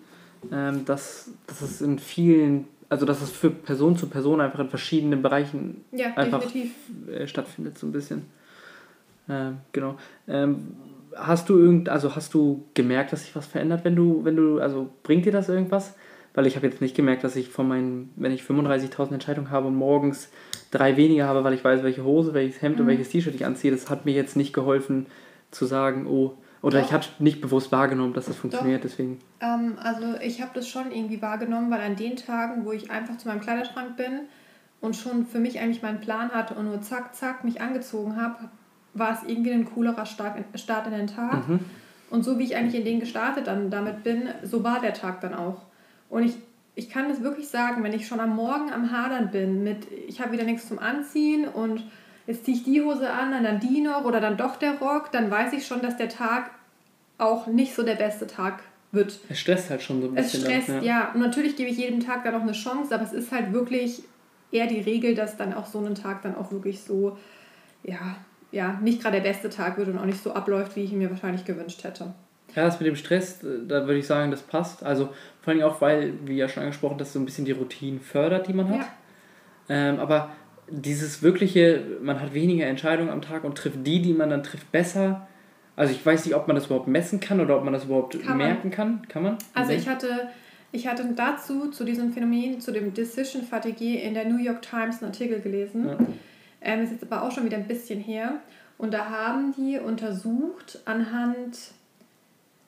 ähm, 0.51 0.85
dass, 0.85 1.31
dass 1.45 1.61
es 1.61 1.81
in 1.81 1.99
vielen, 1.99 2.67
also 2.89 3.05
dass 3.05 3.21
es 3.21 3.31
für 3.31 3.51
Person 3.51 3.97
zu 3.97 4.07
Person 4.07 4.41
einfach 4.41 4.59
in 4.59 4.69
verschiedenen 4.69 5.21
Bereichen 5.21 5.85
ja, 5.91 6.13
einfach 6.15 6.41
definitiv. 6.41 6.73
Äh, 7.11 7.27
stattfindet, 7.27 7.77
so 7.77 7.87
ein 7.87 7.91
bisschen. 7.91 8.25
Ähm, 9.29 9.57
genau. 9.71 9.97
Ähm, 10.27 10.75
hast 11.15 11.49
du 11.49 11.57
irgend, 11.57 11.89
also 11.89 12.15
hast 12.15 12.33
du 12.33 12.63
gemerkt, 12.73 13.11
dass 13.11 13.23
sich 13.23 13.35
was 13.35 13.45
verändert, 13.45 13.83
wenn 13.83 13.95
du, 13.95 14.23
wenn 14.23 14.35
du, 14.35 14.59
also 14.59 14.89
bringt 15.03 15.25
dir 15.25 15.31
das 15.31 15.49
irgendwas? 15.49 15.95
Weil 16.37 16.45
ich 16.45 16.55
habe 16.55 16.67
jetzt 16.67 16.81
nicht 16.81 16.95
gemerkt, 16.95 17.23
dass 17.23 17.35
ich 17.35 17.49
von 17.49 17.67
meinen, 17.67 18.13
wenn 18.15 18.31
ich 18.31 18.43
35.000 18.43 19.11
Entscheidungen 19.11 19.49
habe 19.49 19.65
und 19.65 19.75
morgens 19.75 20.29
drei 20.69 20.95
weniger 20.95 21.25
habe, 21.25 21.43
weil 21.43 21.55
ich 21.55 21.63
weiß, 21.63 21.81
welche 21.81 22.03
Hose, 22.03 22.35
welches 22.35 22.61
Hemd 22.61 22.75
mhm. 22.75 22.81
und 22.81 22.87
welches 22.89 23.09
T-Shirt 23.09 23.33
ich 23.33 23.43
anziehe, 23.43 23.71
das 23.71 23.89
hat 23.89 24.05
mir 24.05 24.13
jetzt 24.13 24.35
nicht 24.35 24.53
geholfen 24.53 25.07
zu 25.49 25.65
sagen, 25.65 26.05
oh, 26.05 26.37
oder 26.61 26.79
Doch. 26.79 26.85
ich 26.85 26.93
habe 26.93 27.05
nicht 27.17 27.41
bewusst 27.41 27.71
wahrgenommen, 27.71 28.13
dass 28.13 28.27
das 28.27 28.35
funktioniert, 28.35 28.83
Doch. 28.83 28.89
deswegen. 28.89 29.17
Ähm, 29.41 29.79
also 29.81 30.13
ich 30.21 30.39
habe 30.39 30.51
das 30.53 30.67
schon 30.67 30.91
irgendwie 30.91 31.23
wahrgenommen, 31.23 31.71
weil 31.71 31.81
an 31.81 31.95
den 31.95 32.15
Tagen, 32.17 32.65
wo 32.65 32.71
ich 32.71 32.91
einfach 32.91 33.17
zu 33.17 33.27
meinem 33.27 33.41
Kleiderschrank 33.41 33.97
bin 33.97 34.19
und 34.79 34.95
schon 34.95 35.25
für 35.25 35.39
mich 35.39 35.59
eigentlich 35.59 35.81
meinen 35.81 36.01
Plan 36.01 36.29
hatte 36.29 36.53
und 36.53 36.65
nur 36.65 36.83
zack, 36.83 37.15
zack 37.15 37.45
mich 37.45 37.61
angezogen 37.61 38.15
habe, 38.15 38.35
war 38.93 39.13
es 39.13 39.27
irgendwie 39.27 39.53
ein 39.53 39.65
coolerer 39.65 40.05
Start 40.05 40.85
in 40.85 40.93
den 40.93 41.07
Tag. 41.07 41.49
Mhm. 41.49 41.61
Und 42.11 42.23
so 42.23 42.37
wie 42.37 42.43
ich 42.43 42.55
eigentlich 42.55 42.75
in 42.75 42.85
den 42.85 42.99
gestartet 42.99 43.47
dann 43.47 43.71
damit 43.71 44.03
bin, 44.03 44.29
so 44.43 44.63
war 44.63 44.79
der 44.79 44.93
Tag 44.93 45.21
dann 45.21 45.33
auch. 45.33 45.66
Und 46.09 46.23
ich, 46.23 46.35
ich 46.75 46.89
kann 46.89 47.09
das 47.09 47.21
wirklich 47.21 47.47
sagen, 47.47 47.83
wenn 47.83 47.93
ich 47.93 48.07
schon 48.07 48.19
am 48.19 48.35
Morgen 48.35 48.71
am 48.71 48.91
Hadern 48.91 49.31
bin 49.31 49.63
mit, 49.63 49.87
ich 50.07 50.21
habe 50.21 50.31
wieder 50.31 50.43
nichts 50.43 50.67
zum 50.67 50.79
Anziehen 50.79 51.47
und 51.47 51.83
jetzt 52.25 52.45
ziehe 52.45 52.57
ich 52.57 52.63
die 52.63 52.81
Hose 52.81 53.11
an, 53.11 53.43
dann 53.43 53.59
die 53.59 53.81
noch 53.81 54.05
oder 54.05 54.19
dann 54.19 54.37
doch 54.37 54.57
der 54.57 54.77
Rock, 54.79 55.11
dann 55.11 55.31
weiß 55.31 55.53
ich 55.53 55.65
schon, 55.65 55.81
dass 55.81 55.97
der 55.97 56.09
Tag 56.09 56.51
auch 57.17 57.47
nicht 57.47 57.73
so 57.73 57.83
der 57.83 57.95
beste 57.95 58.27
Tag 58.27 58.61
wird. 58.91 59.19
Es 59.29 59.39
stresst 59.39 59.69
halt 59.69 59.81
schon 59.81 60.01
so 60.01 60.07
ein 60.07 60.15
bisschen. 60.15 60.41
Es 60.41 60.45
stresst, 60.45 60.69
dann, 60.69 60.83
ja. 60.83 60.99
ja. 60.99 61.11
Und 61.13 61.21
natürlich 61.21 61.55
gebe 61.55 61.69
ich 61.69 61.77
jedem 61.77 61.99
Tag 61.99 62.23
dann 62.23 62.35
auch 62.35 62.41
eine 62.41 62.51
Chance, 62.51 62.93
aber 62.93 63.03
es 63.03 63.13
ist 63.13 63.31
halt 63.31 63.53
wirklich 63.53 64.03
eher 64.51 64.67
die 64.67 64.79
Regel, 64.79 65.15
dass 65.15 65.37
dann 65.37 65.53
auch 65.53 65.65
so 65.65 65.83
ein 65.83 65.95
Tag 65.95 66.21
dann 66.21 66.35
auch 66.35 66.51
wirklich 66.51 66.81
so, 66.81 67.17
ja, 67.83 68.17
ja, 68.51 68.79
nicht 68.81 69.01
gerade 69.01 69.21
der 69.21 69.29
beste 69.29 69.49
Tag 69.49 69.77
wird 69.77 69.89
und 69.89 69.97
auch 69.97 70.05
nicht 70.05 70.23
so 70.23 70.33
abläuft, 70.33 70.75
wie 70.75 70.83
ich 70.83 70.91
ihn 70.91 70.99
mir 70.99 71.09
wahrscheinlich 71.09 71.43
gewünscht 71.43 71.83
hätte. 71.83 72.13
Ja, 72.55 72.63
das 72.63 72.79
mit 72.79 72.87
dem 72.87 72.95
Stress, 72.95 73.39
da 73.41 73.85
würde 73.85 73.97
ich 73.97 74.07
sagen, 74.07 74.31
das 74.31 74.41
passt. 74.41 74.83
Also 74.83 75.09
vor 75.47 75.53
allem 75.53 75.63
auch, 75.63 75.79
weil, 75.79 76.13
wie 76.25 76.35
ja 76.35 76.49
schon 76.49 76.63
angesprochen, 76.63 76.97
das 76.97 77.13
so 77.13 77.19
ein 77.19 77.25
bisschen 77.25 77.45
die 77.45 77.53
Routinen 77.53 78.01
fördert, 78.01 78.47
die 78.47 78.53
man 78.53 78.69
hat. 78.69 78.79
Ja. 78.79 78.87
Ähm, 79.69 79.99
aber 79.99 80.31
dieses 80.69 81.23
wirkliche, 81.23 81.81
man 82.01 82.19
hat 82.19 82.33
weniger 82.33 82.65
Entscheidungen 82.65 83.09
am 83.09 83.21
Tag 83.21 83.45
und 83.45 83.57
trifft 83.57 83.85
die, 83.85 84.01
die 84.01 84.13
man 84.13 84.29
dann 84.29 84.43
trifft, 84.43 84.71
besser. 84.71 85.27
Also 85.77 85.93
ich 85.93 86.05
weiß 86.05 86.25
nicht, 86.25 86.35
ob 86.35 86.47
man 86.47 86.55
das 86.55 86.65
überhaupt 86.65 86.87
messen 86.87 87.19
kann 87.19 87.39
oder 87.39 87.57
ob 87.57 87.63
man 87.63 87.71
das 87.71 87.85
überhaupt 87.85 88.21
kann 88.21 88.37
merken 88.37 88.69
man. 88.69 88.71
kann. 88.71 89.01
Kann 89.07 89.23
man? 89.23 89.37
Also 89.53 89.71
ich 89.71 89.87
hatte, 89.87 90.29
ich 90.71 90.87
hatte 90.87 91.05
dazu, 91.15 91.69
zu 91.71 91.85
diesem 91.85 92.11
Phänomen, 92.11 92.59
zu 92.59 92.71
dem 92.71 92.93
Decision 92.93 93.43
Fatigue 93.43 94.01
in 94.01 94.13
der 94.13 94.25
New 94.25 94.37
York 94.37 94.61
Times 94.61 95.01
einen 95.01 95.11
Artikel 95.11 95.39
gelesen. 95.39 95.87
Ja 95.87 95.97
ähm, 96.61 96.83
ist 96.83 96.91
jetzt 96.91 97.03
aber 97.03 97.23
auch 97.23 97.31
schon 97.31 97.45
wieder 97.45 97.57
ein 97.57 97.67
bisschen 97.67 97.99
her. 97.99 98.41
Und 98.77 98.93
da 98.93 99.09
haben 99.09 99.53
die 99.57 99.79
untersucht 99.79 100.79
anhand 100.85 101.71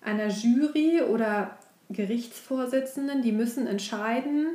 einer 0.02 0.28
Jury 0.28 1.02
oder 1.02 1.58
Gerichtsvorsitzenden, 1.90 3.22
die 3.22 3.32
müssen 3.32 3.68
entscheiden, 3.68 4.48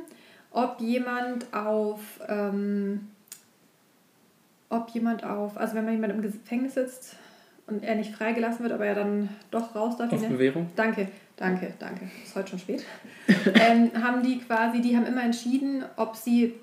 ob 0.51 0.79
jemand 0.79 1.53
auf, 1.53 1.99
ähm, 2.27 3.09
ob 4.69 4.89
jemand 4.91 5.23
auf, 5.25 5.57
also 5.57 5.75
wenn 5.75 5.83
man 5.83 5.93
jemand 5.93 6.13
im 6.13 6.21
Gefängnis 6.21 6.75
sitzt 6.75 7.17
und 7.67 7.83
er 7.83 7.95
nicht 7.95 8.15
freigelassen 8.15 8.63
wird, 8.63 8.73
aber 8.73 8.85
er 8.85 8.95
dann 8.95 9.29
doch 9.51 9.75
raus 9.75 9.97
darf. 9.97 10.13
Auf 10.13 10.27
Bewährung? 10.27 10.69
Danke, 10.75 11.09
danke, 11.35 11.73
danke. 11.77 12.09
Ist 12.23 12.35
heute 12.35 12.51
schon 12.51 12.59
spät. 12.59 12.85
ähm, 13.27 13.91
haben 14.01 14.23
die 14.23 14.39
quasi, 14.39 14.81
die 14.81 14.95
haben 14.95 15.05
immer 15.05 15.23
entschieden, 15.23 15.83
ob 15.97 16.15
sie 16.15 16.53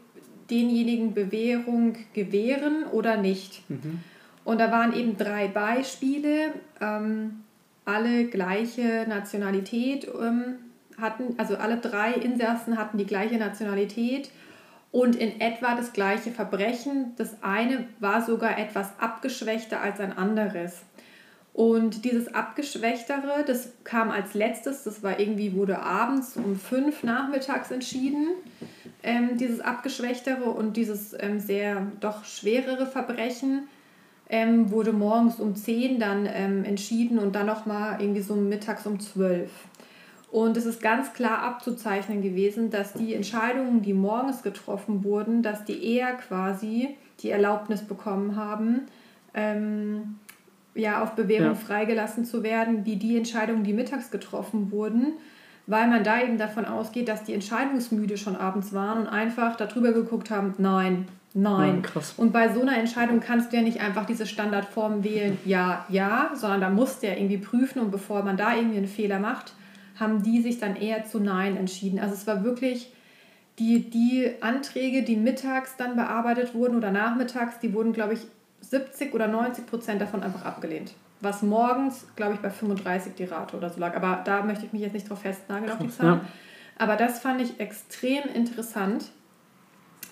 denjenigen 0.51 1.13
Bewährung 1.13 1.97
gewähren 2.15 2.85
oder 2.91 3.17
nicht. 3.17 3.69
Mhm. 3.69 4.01
Und 4.45 4.59
da 4.59 4.73
waren 4.73 4.95
eben 4.95 5.17
drei 5.17 5.49
Beispiele, 5.49 6.53
ähm, 6.81 7.43
alle 7.85 8.27
gleiche 8.27 9.07
Nationalität 9.09 10.09
ähm, 10.21 10.57
hatten, 11.01 11.35
also 11.39 11.57
alle 11.57 11.79
drei 11.79 12.13
Insassen 12.13 12.79
hatten 12.79 12.99
die 12.99 13.07
gleiche 13.07 13.37
Nationalität 13.37 14.31
und 14.91 15.17
in 15.17 15.41
etwa 15.41 15.75
das 15.75 15.93
gleiche 15.93 16.31
Verbrechen. 16.31 17.15
Das 17.17 17.43
eine 17.43 17.87
war 18.01 18.23
sogar 18.23 18.59
etwas 18.59 18.89
abgeschwächter 18.99 19.81
als 19.81 20.01
ein 20.01 20.17
anderes. 20.17 20.83
Und 21.55 22.07
dieses 22.07 22.35
Abgeschwächtere, 22.35 23.45
das 23.47 23.73
kam 23.85 24.11
als 24.11 24.33
letztes, 24.33 24.85
das 24.85 25.03
war 25.03 25.21
irgendwie, 25.21 25.53
wurde 25.53 25.81
abends 25.81 26.37
um 26.37 26.57
fünf 26.57 27.03
nachmittags 27.03 27.71
entschieden 27.71 28.29
ähm, 29.03 29.37
dieses 29.37 29.61
abgeschwächtere 29.61 30.45
und 30.45 30.77
dieses 30.77 31.15
ähm, 31.19 31.41
sehr 31.41 31.87
doch 32.01 32.25
schwerere 32.25 32.87
Verbrechen 32.87 33.69
ähm, 34.29 34.71
wurde 34.71 34.93
morgens 34.93 35.41
um 35.41 35.55
10 35.55 35.99
dann 35.99 36.27
ähm, 36.33 36.65
entschieden 36.65 37.19
und 37.19 37.35
dann 37.35 37.47
nochmal 37.47 38.01
irgendwie 38.01 38.23
so 38.23 38.35
mittags 38.35 38.87
um 38.87 38.99
12. 38.99 39.51
Und 40.33 40.57
es 40.57 40.67
ist 40.67 40.83
ganz 40.83 41.13
klar 41.13 41.43
abzuzeichnen 41.43 42.23
gewesen, 42.23 42.71
dass 42.71 42.95
die 42.95 43.15
Entscheidungen, 43.15 43.83
die 43.83 43.93
morgens 43.93 44.43
getroffen 44.43 45.05
wurden, 45.05 45.43
dass 45.43 45.65
die 45.65 45.95
eher 45.95 46.15
quasi 46.15 46.97
die 47.21 47.31
Erlaubnis 47.31 47.83
bekommen 47.83 48.35
haben, 48.35 48.87
ähm, 49.35 50.17
ja, 50.75 51.03
auf 51.03 51.13
Bewährung 51.13 51.49
ja. 51.49 51.55
freigelassen 51.55 52.25
zu 52.25 52.43
werden, 52.43 52.85
wie 52.87 52.97
die 52.97 53.17
Entscheidungen, 53.17 53.63
die 53.63 53.75
mittags 53.75 54.11
getroffen 54.11 54.73
wurden 54.73 55.13
weil 55.67 55.89
man 55.89 56.05
da 56.05 56.23
eben 56.23 56.39
davon 56.39 56.65
ausgeht, 56.65 57.09
dass 57.09 57.25
die 57.25 57.35
entscheidungsmüde 57.35 58.17
schon 58.17 58.37
abends 58.37 58.73
waren 58.73 59.03
und 59.03 59.07
einfach 59.09 59.57
darüber 59.57 59.93
geguckt 59.93 60.31
haben, 60.31 60.55
nein, 60.59 61.07
nein. 61.35 61.83
Ja, 61.95 62.03
und 62.17 62.33
bei 62.33 62.53
so 62.53 62.63
einer 62.63 62.77
Entscheidung 62.77 63.21
kannst 63.21 63.53
du 63.53 63.57
ja 63.57 63.63
nicht 63.63 63.81
einfach 63.81 64.05
diese 64.05 64.27
Standardform 64.27 65.05
wählen, 65.05 65.39
ja, 65.45 65.85
ja, 65.89 66.33
sondern 66.35 66.61
da 66.61 66.71
musst 66.71 67.03
du 67.03 67.07
ja 67.07 67.15
irgendwie 67.15 67.39
prüfen 67.39 67.81
und 67.81 67.91
bevor 67.91 68.23
man 68.25 68.37
da 68.37 68.57
irgendwie 68.57 68.79
einen 68.79 68.89
Fehler 68.89 69.19
macht, 69.19 69.55
haben 69.99 70.23
die 70.23 70.43
sich 70.43 70.59
dann 70.59 70.77
eher 70.77 71.05
zu 71.05 71.21
Nein 71.21 71.57
entschieden. 71.57 71.99
Also 71.99 72.15
es 72.15 72.27
war 72.27 72.45
wirklich 72.45 72.93
die, 73.59 73.91
die 73.91 74.31
Anträge, 74.41 75.03
die 75.03 75.17
mittags 75.17 75.77
dann 75.77 75.97
bearbeitet 75.97 76.55
wurden 76.55 76.77
oder 76.77 76.91
nachmittags, 76.91 77.59
die 77.59 77.75
wurden, 77.75 77.93
glaube 77.93 78.15
ich, 78.15 78.21
70 78.61 79.13
oder 79.15 79.29
90 79.29 79.67
Prozent 79.67 80.01
davon 80.01 80.23
einfach 80.23 80.45
abgelehnt. 80.45 80.95
Was 81.21 81.43
morgens, 81.43 82.07
glaube 82.17 82.35
ich, 82.35 82.41
bei 82.41 82.51
35 82.51 83.15
die 83.15 83.25
Rate 83.25 83.57
oder 83.57 83.71
so 83.71 83.79
lag. 83.79 83.95
Aber 83.95 84.23
da 84.25 84.43
möchte 84.43 84.67
ich 84.67 84.73
mich 84.73 84.83
jetzt 84.83 84.95
nicht 84.95 85.09
drauf 85.09 85.21
festnageln 85.21 85.71
auf 85.71 85.79
die 85.79 85.89
Zahlen. 85.89 86.21
Ja. 86.23 86.29
Aber 86.79 86.97
das 86.97 87.21
fand 87.21 87.41
ich 87.41 87.61
extrem 87.61 88.25
interessant, 88.35 89.11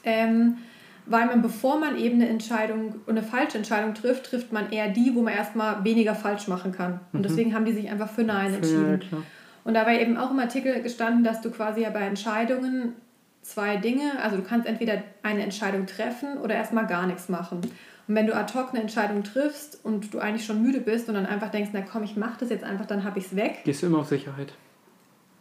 ähm, 0.05 0.59
weil 1.07 1.27
man, 1.27 1.43
bevor 1.43 1.81
man 1.81 1.97
eben 1.97 2.16
eine 2.16 2.29
Entscheidung, 2.29 2.97
eine 3.09 3.23
falsche 3.23 3.59
Entscheidung 3.59 3.95
trifft, 3.95 4.27
trifft 4.27 4.53
man 4.53 4.71
eher 4.71 4.88
die, 4.88 5.14
wo 5.14 5.23
man 5.23 5.35
erstmal 5.35 5.83
weniger 5.83 6.14
falsch 6.14 6.47
machen 6.47 6.71
kann. 6.71 7.01
Und 7.12 7.21
mhm. 7.21 7.23
deswegen 7.25 7.55
haben 7.55 7.64
die 7.64 7.73
sich 7.73 7.90
einfach 7.90 8.11
für 8.11 8.23
Nein 8.23 8.55
entschieden. 8.55 9.01
Ja, 9.11 9.19
und 9.64 9.75
da 9.75 9.87
war 9.87 9.92
eben 9.92 10.16
auch 10.16 10.31
im 10.31 10.38
Artikel 10.38 10.83
gestanden, 10.83 11.25
dass 11.25 11.40
du 11.40 11.51
quasi 11.51 11.83
ja 11.83 11.90
bei 11.90 12.01
Entscheidungen 12.01 12.94
zwei 13.42 13.77
Dinge, 13.77 14.23
also 14.23 14.37
du 14.37 14.42
kannst 14.42 14.66
entweder 14.66 15.03
eine 15.23 15.42
Entscheidung 15.42 15.87
treffen 15.87 16.38
oder 16.38 16.55
erstmal 16.55 16.87
gar 16.87 17.07
nichts 17.07 17.29
machen. 17.29 17.61
Und 18.09 18.14
wenn 18.14 18.27
du 18.27 18.35
ad 18.35 18.53
hoc 18.55 18.70
eine 18.70 18.81
Entscheidung 18.81 19.23
triffst 19.23 19.85
und 19.85 20.12
du 20.12 20.18
eigentlich 20.18 20.44
schon 20.44 20.62
müde 20.62 20.81
bist 20.81 21.09
und 21.09 21.14
dann 21.14 21.27
einfach 21.27 21.51
denkst, 21.51 21.70
na 21.73 21.81
komm, 21.81 22.03
ich 22.03 22.16
mach 22.16 22.37
das 22.37 22.51
jetzt 22.51 22.64
einfach, 22.64 22.87
dann 22.87 23.05
habe 23.05 23.18
ich 23.18 23.27
es 23.27 23.37
weg. 23.37 23.61
Gehst 23.64 23.83
du 23.83 23.87
immer 23.87 23.99
auf 23.99 24.09
Sicherheit? 24.09 24.53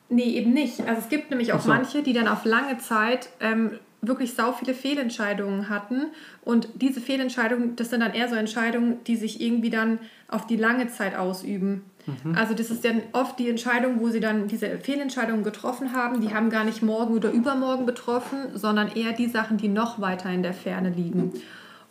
Nee, 0.10 0.23
eben 0.23 0.53
nicht. 0.53 0.79
Also 0.82 1.01
es 1.01 1.10
gibt 1.10 1.29
nämlich 1.29 1.53
auch 1.53 1.62
so. 1.62 1.69
manche, 1.69 2.03
die 2.03 2.13
dann 2.13 2.27
auf 2.27 2.45
lange 2.45 2.77
Zeit 2.77 3.29
ähm, 3.39 3.79
wirklich 4.01 4.34
sau 4.34 4.53
viele 4.53 4.73
Fehlentscheidungen 4.73 5.69
hatten. 5.69 6.08
Und 6.43 6.69
diese 6.75 7.01
Fehlentscheidungen, 7.01 7.75
das 7.75 7.89
sind 7.89 8.01
dann 8.01 8.13
eher 8.13 8.27
so 8.27 8.36
Entscheidungen, 8.36 9.03
die 9.05 9.15
sich 9.15 9.41
irgendwie 9.41 9.69
dann 9.69 9.99
auf 10.27 10.47
die 10.47 10.55
lange 10.55 10.88
Zeit 10.88 11.15
ausüben. 11.15 11.84
Mhm. 12.05 12.35
Also 12.35 12.53
das 12.53 12.69
ist 12.69 12.83
dann 12.85 13.01
oft 13.13 13.38
die 13.39 13.49
Entscheidung, 13.49 13.99
wo 13.99 14.09
sie 14.09 14.19
dann 14.19 14.47
diese 14.47 14.77
Fehlentscheidungen 14.79 15.43
getroffen 15.43 15.93
haben, 15.93 16.21
die 16.21 16.33
haben 16.33 16.49
gar 16.49 16.63
nicht 16.63 16.81
morgen 16.81 17.13
oder 17.15 17.31
übermorgen 17.31 17.85
betroffen, 17.85 18.38
sondern 18.55 18.89
eher 18.89 19.13
die 19.13 19.27
Sachen, 19.27 19.57
die 19.57 19.67
noch 19.67 19.99
weiter 19.99 20.29
in 20.29 20.43
der 20.43 20.53
Ferne 20.53 20.89
liegen. 20.89 21.33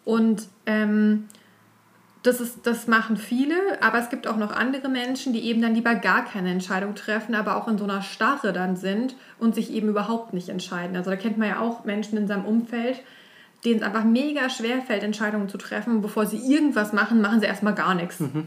Und 0.05 0.49
ähm, 0.67 1.25
das, 2.23 2.41
ist, 2.41 2.67
das 2.67 2.87
machen 2.87 3.17
viele, 3.17 3.55
aber 3.81 3.99
es 3.99 4.11
gibt 4.11 4.27
auch 4.27 4.37
noch 4.37 4.53
andere 4.53 4.89
Menschen, 4.89 5.33
die 5.33 5.45
eben 5.45 5.63
dann 5.63 5.75
lieber 5.75 5.95
gar 5.95 6.25
keine 6.25 6.51
Entscheidung 6.51 6.95
treffen, 6.95 7.35
aber 7.35 7.57
auch 7.57 7.69
in 7.69 7.79
so 7.79 7.85
einer 7.85 8.03
Starre 8.03 8.53
dann 8.53 8.77
sind 8.77 9.15
und 9.39 9.55
sich 9.55 9.73
eben 9.73 9.89
überhaupt 9.89 10.35
nicht 10.35 10.49
entscheiden. 10.49 10.97
Also 10.97 11.11
da 11.11 11.17
kennt 11.17 11.39
man 11.39 11.49
ja 11.49 11.61
auch 11.61 11.85
Menschen 11.85 12.19
in 12.19 12.27
seinem 12.27 12.45
Umfeld, 12.45 13.03
denen 13.65 13.81
es 13.81 13.83
einfach 13.83 14.05
mega 14.05 14.51
schwer 14.51 14.83
fällt, 14.83 15.03
Entscheidungen 15.03 15.49
zu 15.49 15.59
treffen. 15.59 16.01
Bevor 16.01 16.27
sie 16.27 16.39
irgendwas 16.39 16.93
machen, 16.93 17.21
machen 17.21 17.41
sie 17.41 17.47
erstmal 17.47 17.75
gar 17.75 17.95
nichts. 17.95 18.21
Mhm. 18.21 18.47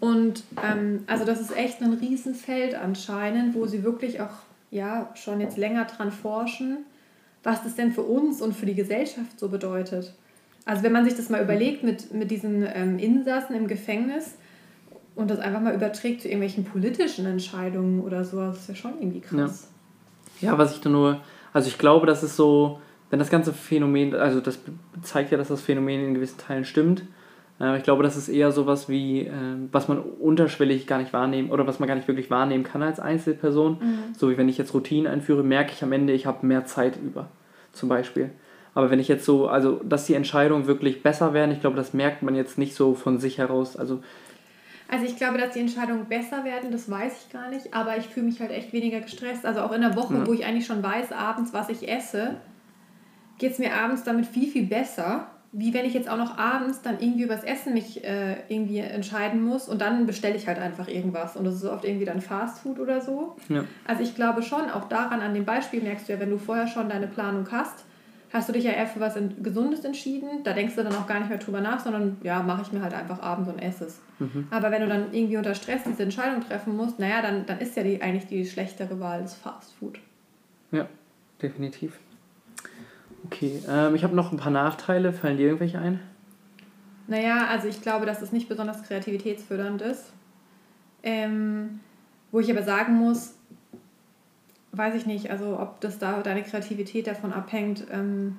Und 0.00 0.44
ähm, 0.62 1.04
also 1.06 1.24
das 1.24 1.40
ist 1.40 1.54
echt 1.54 1.82
ein 1.82 1.92
Riesenfeld 1.92 2.74
anscheinend, 2.74 3.54
wo 3.54 3.66
sie 3.66 3.84
wirklich 3.84 4.20
auch 4.20 4.30
ja 4.70 5.10
schon 5.14 5.40
jetzt 5.40 5.58
länger 5.58 5.84
dran 5.84 6.10
forschen, 6.10 6.78
was 7.42 7.62
das 7.62 7.76
denn 7.76 7.92
für 7.92 8.02
uns 8.02 8.40
und 8.40 8.56
für 8.56 8.66
die 8.66 8.74
Gesellschaft 8.74 9.38
so 9.38 9.48
bedeutet. 9.48 10.14
Also 10.64 10.82
wenn 10.82 10.92
man 10.92 11.04
sich 11.04 11.16
das 11.16 11.28
mal 11.28 11.42
überlegt 11.42 11.82
mit, 11.82 12.12
mit 12.14 12.30
diesen 12.30 12.66
ähm, 12.74 12.98
Insassen 12.98 13.54
im 13.54 13.66
Gefängnis 13.66 14.36
und 15.16 15.30
das 15.30 15.38
einfach 15.38 15.60
mal 15.60 15.74
überträgt 15.74 16.22
zu 16.22 16.28
irgendwelchen 16.28 16.64
politischen 16.64 17.26
Entscheidungen 17.26 18.00
oder 18.00 18.24
so, 18.24 18.38
das 18.38 18.60
ist 18.60 18.68
ja 18.68 18.74
schon 18.74 18.92
irgendwie 19.00 19.20
krass. 19.20 19.68
Ja, 20.40 20.52
ja 20.52 20.58
was 20.58 20.74
ich 20.74 20.80
da 20.80 20.88
nur, 20.88 21.20
also 21.52 21.68
ich 21.68 21.76
glaube, 21.76 22.06
das 22.06 22.22
ist 22.22 22.36
so, 22.36 22.80
wenn 23.10 23.18
das 23.18 23.30
ganze 23.30 23.52
Phänomen, 23.52 24.14
also 24.14 24.40
das 24.40 24.58
zeigt 25.02 25.30
ja, 25.30 25.38
dass 25.38 25.48
das 25.48 25.60
Phänomen 25.60 26.00
in 26.00 26.14
gewissen 26.14 26.38
Teilen 26.38 26.64
stimmt, 26.64 27.02
ich 27.76 27.82
glaube, 27.82 28.02
das 28.02 28.16
ist 28.16 28.28
eher 28.28 28.52
sowas 28.52 28.88
wie, 28.88 29.26
äh, 29.26 29.32
was 29.70 29.86
man 29.86 29.98
unterschwellig 29.98 30.86
gar 30.86 30.98
nicht 30.98 31.12
wahrnehmen 31.12 31.50
oder 31.50 31.66
was 31.66 31.78
man 31.78 31.88
gar 31.88 31.94
nicht 31.94 32.08
wirklich 32.08 32.30
wahrnehmen 32.30 32.64
kann 32.64 32.82
als 32.82 33.00
Einzelperson. 33.00 33.72
Mhm. 33.72 34.14
So 34.16 34.30
wie 34.30 34.38
wenn 34.38 34.48
ich 34.48 34.56
jetzt 34.56 34.72
Routinen 34.72 35.06
einführe, 35.06 35.42
merke 35.42 35.72
ich 35.72 35.82
am 35.82 35.92
Ende, 35.92 36.14
ich 36.14 36.24
habe 36.24 36.46
mehr 36.46 36.64
Zeit 36.64 36.96
über, 36.96 37.28
zum 37.72 37.90
Beispiel. 37.90 38.30
Aber 38.74 38.90
wenn 38.90 38.98
ich 38.98 39.08
jetzt 39.08 39.26
so, 39.26 39.48
also 39.48 39.80
dass 39.84 40.06
die 40.06 40.14
Entscheidungen 40.14 40.66
wirklich 40.66 41.02
besser 41.02 41.34
werden, 41.34 41.50
ich 41.50 41.60
glaube, 41.60 41.76
das 41.76 41.92
merkt 41.92 42.22
man 42.22 42.34
jetzt 42.34 42.56
nicht 42.56 42.74
so 42.74 42.94
von 42.94 43.18
sich 43.18 43.36
heraus. 43.36 43.76
Also, 43.76 44.02
also 44.88 45.04
ich 45.04 45.16
glaube, 45.16 45.36
dass 45.36 45.52
die 45.52 45.60
Entscheidungen 45.60 46.06
besser 46.06 46.44
werden, 46.44 46.70
das 46.70 46.90
weiß 46.90 47.24
ich 47.24 47.32
gar 47.32 47.50
nicht, 47.50 47.74
aber 47.74 47.98
ich 47.98 48.06
fühle 48.06 48.26
mich 48.26 48.40
halt 48.40 48.52
echt 48.52 48.72
weniger 48.72 49.00
gestresst. 49.00 49.44
Also 49.44 49.60
auch 49.60 49.72
in 49.72 49.82
der 49.82 49.96
Woche, 49.96 50.14
ja. 50.14 50.26
wo 50.26 50.32
ich 50.32 50.46
eigentlich 50.46 50.66
schon 50.66 50.82
weiß 50.82 51.12
abends, 51.12 51.52
was 51.52 51.68
ich 51.68 51.90
esse, 51.90 52.36
geht 53.38 53.52
es 53.52 53.58
mir 53.58 53.74
abends 53.74 54.02
damit 54.02 54.24
viel, 54.24 54.48
viel 54.48 54.66
besser 54.66 55.26
wie 55.52 55.74
wenn 55.74 55.84
ich 55.84 55.94
jetzt 55.94 56.08
auch 56.08 56.16
noch 56.16 56.38
abends 56.38 56.80
dann 56.82 57.00
irgendwie 57.00 57.24
übers 57.24 57.42
Essen 57.42 57.74
mich 57.74 58.04
äh, 58.04 58.36
irgendwie 58.48 58.78
entscheiden 58.78 59.42
muss 59.42 59.68
und 59.68 59.80
dann 59.80 60.06
bestelle 60.06 60.36
ich 60.36 60.46
halt 60.46 60.58
einfach 60.58 60.86
irgendwas 60.86 61.36
und 61.36 61.44
das 61.44 61.56
ist 61.56 61.64
oft 61.64 61.84
irgendwie 61.84 62.04
dann 62.04 62.20
Fast 62.20 62.60
Food 62.60 62.78
oder 62.78 63.00
so. 63.00 63.36
Ja. 63.48 63.64
Also 63.84 64.02
ich 64.02 64.14
glaube 64.14 64.42
schon, 64.42 64.70
auch 64.70 64.88
daran, 64.88 65.20
an 65.20 65.34
dem 65.34 65.44
Beispiel 65.44 65.82
merkst 65.82 66.08
du 66.08 66.12
ja, 66.12 66.20
wenn 66.20 66.30
du 66.30 66.38
vorher 66.38 66.68
schon 66.68 66.88
deine 66.88 67.08
Planung 67.08 67.48
hast, 67.50 67.84
hast 68.32 68.48
du 68.48 68.52
dich 68.52 68.64
ja 68.64 68.70
eher 68.70 68.86
für 68.86 69.00
was 69.00 69.18
Gesundes 69.42 69.84
entschieden. 69.84 70.44
Da 70.44 70.52
denkst 70.52 70.76
du 70.76 70.84
dann 70.84 70.94
auch 70.94 71.06
gar 71.06 71.18
nicht 71.18 71.28
mehr 71.28 71.38
drüber 71.38 71.60
nach, 71.60 71.80
sondern 71.80 72.18
ja, 72.22 72.42
mache 72.42 72.62
ich 72.62 72.72
mir 72.72 72.80
halt 72.80 72.94
einfach 72.94 73.20
abends 73.20 73.50
und 73.50 73.58
esse 73.58 73.86
es. 73.86 74.00
Mhm. 74.20 74.46
Aber 74.50 74.70
wenn 74.70 74.82
du 74.82 74.88
dann 74.88 75.12
irgendwie 75.12 75.36
unter 75.36 75.54
Stress 75.54 75.82
diese 75.84 76.04
Entscheidung 76.04 76.40
treffen 76.46 76.76
musst, 76.76 77.00
naja, 77.00 77.22
dann, 77.22 77.46
dann 77.46 77.58
ist 77.58 77.76
ja 77.76 77.82
die, 77.82 78.00
eigentlich 78.00 78.26
die 78.26 78.46
schlechtere 78.46 79.00
Wahl 79.00 79.22
das 79.22 79.34
Fast 79.34 79.74
Food. 79.74 79.98
Ja, 80.70 80.86
definitiv. 81.42 81.98
Okay, 83.26 83.62
ähm, 83.68 83.94
ich 83.94 84.04
habe 84.04 84.14
noch 84.14 84.32
ein 84.32 84.38
paar 84.38 84.52
Nachteile. 84.52 85.12
Fallen 85.12 85.36
dir 85.36 85.46
irgendwelche 85.46 85.78
ein? 85.78 86.00
Naja, 87.06 87.46
also 87.48 87.68
ich 87.68 87.82
glaube, 87.82 88.06
dass 88.06 88.22
es 88.22 88.32
nicht 88.32 88.48
besonders 88.48 88.82
kreativitätsfördernd 88.82 89.82
ist. 89.82 90.12
Ähm, 91.02 91.80
wo 92.30 92.40
ich 92.40 92.50
aber 92.50 92.62
sagen 92.62 92.94
muss, 92.94 93.34
weiß 94.72 94.94
ich 94.94 95.06
nicht, 95.06 95.30
also 95.30 95.58
ob 95.58 95.80
das 95.80 95.98
da 95.98 96.20
deine 96.22 96.42
Kreativität 96.42 97.06
davon 97.06 97.32
abhängt, 97.32 97.84
ähm, 97.90 98.36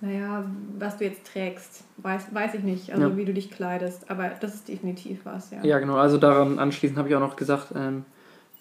naja, 0.00 0.44
was 0.78 0.98
du 0.98 1.04
jetzt 1.04 1.26
trägst, 1.26 1.84
weiß, 1.98 2.34
weiß 2.34 2.54
ich 2.54 2.62
nicht, 2.62 2.92
also 2.92 3.08
ja. 3.08 3.16
wie 3.16 3.24
du 3.24 3.32
dich 3.32 3.50
kleidest, 3.50 4.10
aber 4.10 4.30
das 4.40 4.54
ist 4.54 4.68
definitiv 4.68 5.20
was, 5.24 5.50
ja. 5.50 5.64
Ja, 5.64 5.78
genau, 5.78 5.96
also 5.96 6.18
daran 6.18 6.58
anschließend 6.58 6.98
habe 6.98 7.08
ich 7.08 7.14
auch 7.14 7.20
noch 7.20 7.36
gesagt, 7.36 7.68
ähm, 7.74 8.04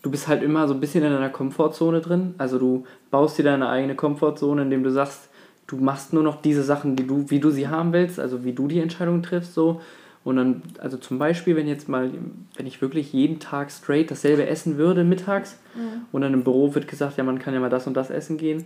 du 0.05 0.11
bist 0.11 0.27
halt 0.27 0.43
immer 0.43 0.67
so 0.67 0.75
ein 0.75 0.79
bisschen 0.79 1.03
in 1.03 1.11
deiner 1.11 1.31
Komfortzone 1.31 1.99
drin. 1.99 2.35
Also 2.37 2.59
du 2.59 2.83
baust 3.09 3.39
dir 3.39 3.43
deine 3.43 3.69
eigene 3.69 3.95
Komfortzone, 3.95 4.61
indem 4.61 4.83
du 4.83 4.91
sagst, 4.91 5.29
du 5.65 5.77
machst 5.77 6.13
nur 6.13 6.21
noch 6.21 6.41
diese 6.41 6.61
Sachen, 6.61 6.95
die 6.95 7.07
du, 7.07 7.31
wie 7.31 7.39
du 7.39 7.49
sie 7.49 7.69
haben 7.69 7.91
willst, 7.91 8.19
also 8.19 8.43
wie 8.43 8.53
du 8.53 8.67
die 8.67 8.79
Entscheidung 8.79 9.23
triffst, 9.23 9.55
so. 9.55 9.81
Und 10.23 10.35
dann, 10.35 10.61
also 10.79 10.97
zum 10.97 11.17
Beispiel, 11.17 11.55
wenn 11.55 11.67
jetzt 11.67 11.89
mal, 11.89 12.11
wenn 12.55 12.67
ich 12.67 12.83
wirklich 12.83 13.13
jeden 13.13 13.39
Tag 13.39 13.71
straight 13.71 14.11
dasselbe 14.11 14.45
essen 14.45 14.77
würde 14.77 15.03
mittags 15.03 15.57
mhm. 15.75 16.05
und 16.11 16.21
dann 16.21 16.33
im 16.35 16.43
Büro 16.43 16.75
wird 16.75 16.87
gesagt, 16.87 17.17
ja, 17.17 17.23
man 17.23 17.39
kann 17.39 17.55
ja 17.55 17.59
mal 17.59 17.71
das 17.71 17.87
und 17.87 17.95
das 17.95 18.11
essen 18.11 18.37
gehen, 18.37 18.65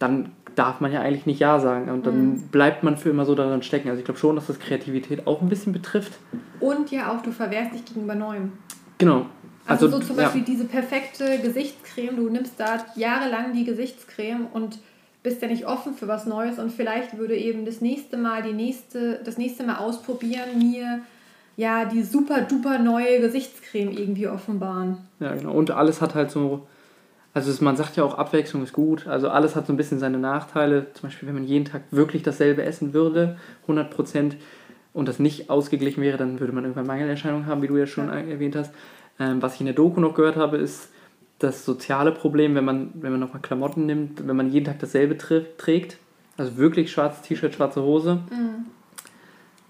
dann 0.00 0.32
darf 0.56 0.80
man 0.80 0.90
ja 0.90 1.00
eigentlich 1.00 1.26
nicht 1.26 1.38
Ja 1.38 1.60
sagen. 1.60 1.90
Und 1.90 2.06
dann 2.06 2.26
mhm. 2.26 2.42
bleibt 2.50 2.82
man 2.82 2.96
für 2.96 3.10
immer 3.10 3.24
so 3.24 3.36
daran 3.36 3.62
stecken. 3.62 3.88
Also 3.88 4.00
ich 4.00 4.04
glaube 4.04 4.18
schon, 4.18 4.34
dass 4.34 4.48
das 4.48 4.58
Kreativität 4.58 5.28
auch 5.28 5.42
ein 5.42 5.48
bisschen 5.48 5.72
betrifft. 5.72 6.18
Und 6.58 6.90
ja 6.90 7.12
auch, 7.12 7.22
du 7.22 7.30
verwehrst 7.30 7.72
dich 7.72 7.84
gegenüber 7.84 8.16
Neuem. 8.16 8.52
Genau. 8.98 9.26
Also, 9.66 9.86
also 9.86 10.00
so 10.00 10.06
zum 10.06 10.16
Beispiel 10.16 10.40
ja. 10.40 10.46
diese 10.46 10.64
perfekte 10.64 11.38
Gesichtscreme, 11.38 12.16
du 12.16 12.28
nimmst 12.28 12.58
da 12.58 12.84
jahrelang 12.96 13.52
die 13.52 13.64
Gesichtscreme 13.64 14.46
und 14.52 14.78
bist 15.22 15.40
ja 15.40 15.48
nicht 15.48 15.66
offen 15.66 15.94
für 15.94 16.08
was 16.08 16.26
Neues 16.26 16.58
und 16.58 16.72
vielleicht 16.72 17.16
würde 17.16 17.36
eben 17.36 17.64
das 17.64 17.80
nächste 17.80 18.16
Mal, 18.16 18.42
die 18.42 18.52
nächste, 18.52 19.20
das 19.24 19.38
nächste 19.38 19.62
Mal 19.62 19.76
ausprobieren, 19.76 20.58
mir 20.58 21.02
ja 21.56 21.84
die 21.84 22.02
super 22.02 22.40
duper 22.40 22.78
neue 22.78 23.20
Gesichtscreme 23.20 23.92
irgendwie 23.92 24.26
offenbaren. 24.26 24.98
Ja, 25.20 25.34
genau. 25.34 25.52
Und 25.52 25.70
alles 25.70 26.00
hat 26.00 26.16
halt 26.16 26.32
so, 26.32 26.66
also 27.34 27.64
man 27.64 27.76
sagt 27.76 27.96
ja 27.96 28.02
auch, 28.02 28.18
Abwechslung 28.18 28.64
ist 28.64 28.72
gut. 28.72 29.06
Also 29.06 29.28
alles 29.28 29.54
hat 29.54 29.66
so 29.68 29.72
ein 29.72 29.76
bisschen 29.76 30.00
seine 30.00 30.18
Nachteile. 30.18 30.86
Zum 30.94 31.08
Beispiel, 31.08 31.28
wenn 31.28 31.36
man 31.36 31.44
jeden 31.44 31.66
Tag 31.66 31.82
wirklich 31.92 32.24
dasselbe 32.24 32.64
essen 32.64 32.92
würde, 32.94 33.36
100 33.62 33.90
Prozent, 33.90 34.36
und 34.92 35.08
das 35.08 35.18
nicht 35.18 35.50
ausgeglichen 35.50 36.02
wäre, 36.02 36.18
dann 36.18 36.40
würde 36.40 36.52
man 36.52 36.64
irgendwann 36.64 36.86
Mangelerscheinungen 36.86 37.46
haben, 37.46 37.62
wie 37.62 37.66
du 37.66 37.76
ja 37.76 37.86
schon 37.86 38.08
ja. 38.08 38.14
erwähnt 38.14 38.56
hast. 38.56 38.72
Ähm, 39.22 39.40
was 39.40 39.54
ich 39.54 39.60
in 39.60 39.66
der 39.66 39.74
Doku 39.74 40.00
noch 40.00 40.14
gehört 40.14 40.36
habe, 40.36 40.56
ist 40.56 40.88
das 41.38 41.64
soziale 41.64 42.12
Problem, 42.12 42.54
wenn 42.54 42.64
man, 42.64 42.90
wenn 42.94 43.12
man 43.12 43.20
nochmal 43.20 43.42
Klamotten 43.42 43.86
nimmt, 43.86 44.26
wenn 44.26 44.36
man 44.36 44.50
jeden 44.50 44.66
Tag 44.66 44.78
dasselbe 44.78 45.16
trägt, 45.18 45.98
also 46.36 46.56
wirklich 46.56 46.90
schwarzes 46.90 47.22
T-Shirt, 47.22 47.54
schwarze 47.54 47.82
Hose, 47.82 48.20
mhm. 48.30 48.66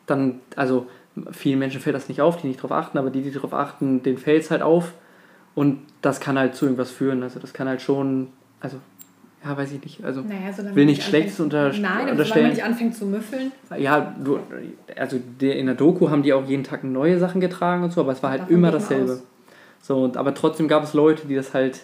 dann, 0.07 0.41
also 0.57 0.87
vielen 1.33 1.59
Menschen 1.59 1.81
fällt 1.81 1.97
das 1.97 2.09
nicht 2.09 2.21
auf, 2.21 2.41
die 2.41 2.47
nicht 2.47 2.59
darauf 2.59 2.73
achten, 2.73 2.99
aber 2.99 3.11
die, 3.11 3.23
die 3.23 3.31
darauf 3.31 3.53
achten, 3.53 4.03
denen 4.03 4.19
fällt 4.19 4.43
es 4.43 4.51
halt 4.51 4.62
auf 4.62 4.93
und 5.55 5.81
das 6.01 6.21
kann 6.21 6.38
halt 6.38 6.55
zu 6.55 6.67
irgendwas 6.67 6.91
führen. 6.91 7.23
Also 7.23 7.38
das 7.38 7.53
kann 7.53 7.69
halt 7.69 7.83
schon, 7.83 8.29
also 8.61 8.79
ja, 9.45 9.57
weiß 9.57 9.73
ich 9.73 9.83
nicht. 9.83 10.05
Also 10.05 10.21
naja, 10.21 10.75
will 10.75 10.87
nicht 10.87 11.03
Schlechtes 11.03 11.41
unter, 11.41 11.73
Nein, 11.73 12.09
aber 12.11 12.25
solange 12.25 12.43
man 12.43 12.51
nicht 12.51 12.65
anfängt 12.65 12.95
zu 12.95 13.07
müffeln. 13.07 13.51
Ja, 13.77 14.15
du, 14.23 14.38
also 14.97 15.19
in 15.41 15.67
der 15.67 15.75
Doku 15.75 16.11
haben 16.11 16.23
die 16.23 16.33
auch 16.33 16.47
jeden 16.47 16.65
Tag 16.65 16.85
neue 16.85 17.19
Sachen 17.19 17.41
getragen 17.41 17.83
und 17.83 17.93
so, 17.93 18.01
aber 18.03 18.12
es 18.12 18.23
war 18.23 18.31
halt 18.31 18.51
immer 18.51 18.71
dasselbe. 18.71 19.21
So, 19.83 20.05
und, 20.05 20.16
aber 20.16 20.33
trotzdem 20.33 20.68
gab 20.68 20.85
es 20.85 20.95
Leute, 20.95 21.27
die 21.27 21.35
das 21.35 21.53
halt, 21.53 21.83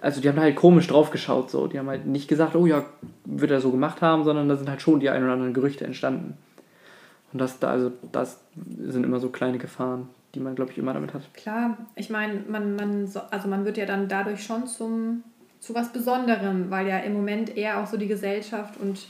also 0.00 0.20
die 0.20 0.28
haben 0.28 0.40
halt 0.40 0.56
komisch 0.56 0.88
drauf 0.88 1.10
geschaut, 1.10 1.50
so. 1.50 1.68
Die 1.68 1.78
haben 1.78 1.88
halt 1.88 2.06
nicht 2.06 2.26
gesagt, 2.26 2.56
oh 2.56 2.66
ja, 2.66 2.84
wird 3.24 3.50
er 3.50 3.60
so 3.60 3.70
gemacht 3.70 4.00
haben, 4.00 4.24
sondern 4.24 4.48
da 4.48 4.56
sind 4.56 4.68
halt 4.68 4.82
schon 4.82 4.98
die 4.98 5.10
ein 5.10 5.22
oder 5.22 5.34
anderen 5.34 5.54
Gerüchte 5.54 5.84
entstanden. 5.84 6.36
Und 7.32 7.40
das, 7.40 7.62
also, 7.62 7.92
das 8.10 8.40
sind 8.56 9.04
immer 9.04 9.20
so 9.20 9.28
kleine 9.28 9.58
Gefahren, 9.58 10.08
die 10.34 10.40
man, 10.40 10.54
glaube 10.54 10.72
ich, 10.72 10.78
immer 10.78 10.94
damit 10.94 11.14
hat. 11.14 11.22
Klar, 11.34 11.76
ich 11.94 12.10
meine, 12.10 12.42
man, 12.48 12.76
man, 12.76 13.06
so, 13.06 13.20
also 13.30 13.48
man 13.48 13.64
wird 13.64 13.76
ja 13.76 13.86
dann 13.86 14.08
dadurch 14.08 14.42
schon 14.42 14.66
zum, 14.66 15.22
zu 15.60 15.74
was 15.74 15.92
Besonderem, 15.92 16.70
weil 16.70 16.88
ja 16.88 16.98
im 16.98 17.12
Moment 17.12 17.56
eher 17.56 17.80
auch 17.80 17.86
so 17.86 17.96
die 17.96 18.08
Gesellschaft 18.08 18.74
und 18.80 19.06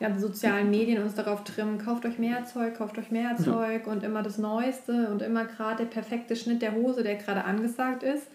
ganzen 0.00 0.20
sozialen 0.20 0.70
Medien 0.70 1.02
uns 1.02 1.14
darauf 1.14 1.44
trimmen, 1.44 1.78
kauft 1.78 2.06
euch 2.06 2.18
mehr 2.18 2.44
Zeug, 2.44 2.76
kauft 2.76 2.98
euch 2.98 3.10
mehr 3.10 3.36
Zeug 3.36 3.86
und 3.86 4.02
immer 4.02 4.22
das 4.22 4.38
Neueste 4.38 5.08
und 5.08 5.22
immer 5.22 5.44
gerade 5.44 5.84
der 5.84 5.90
perfekte 5.90 6.36
Schnitt 6.36 6.62
der 6.62 6.74
Hose, 6.74 7.02
der 7.02 7.16
gerade 7.16 7.44
angesagt 7.44 8.02
ist. 8.02 8.26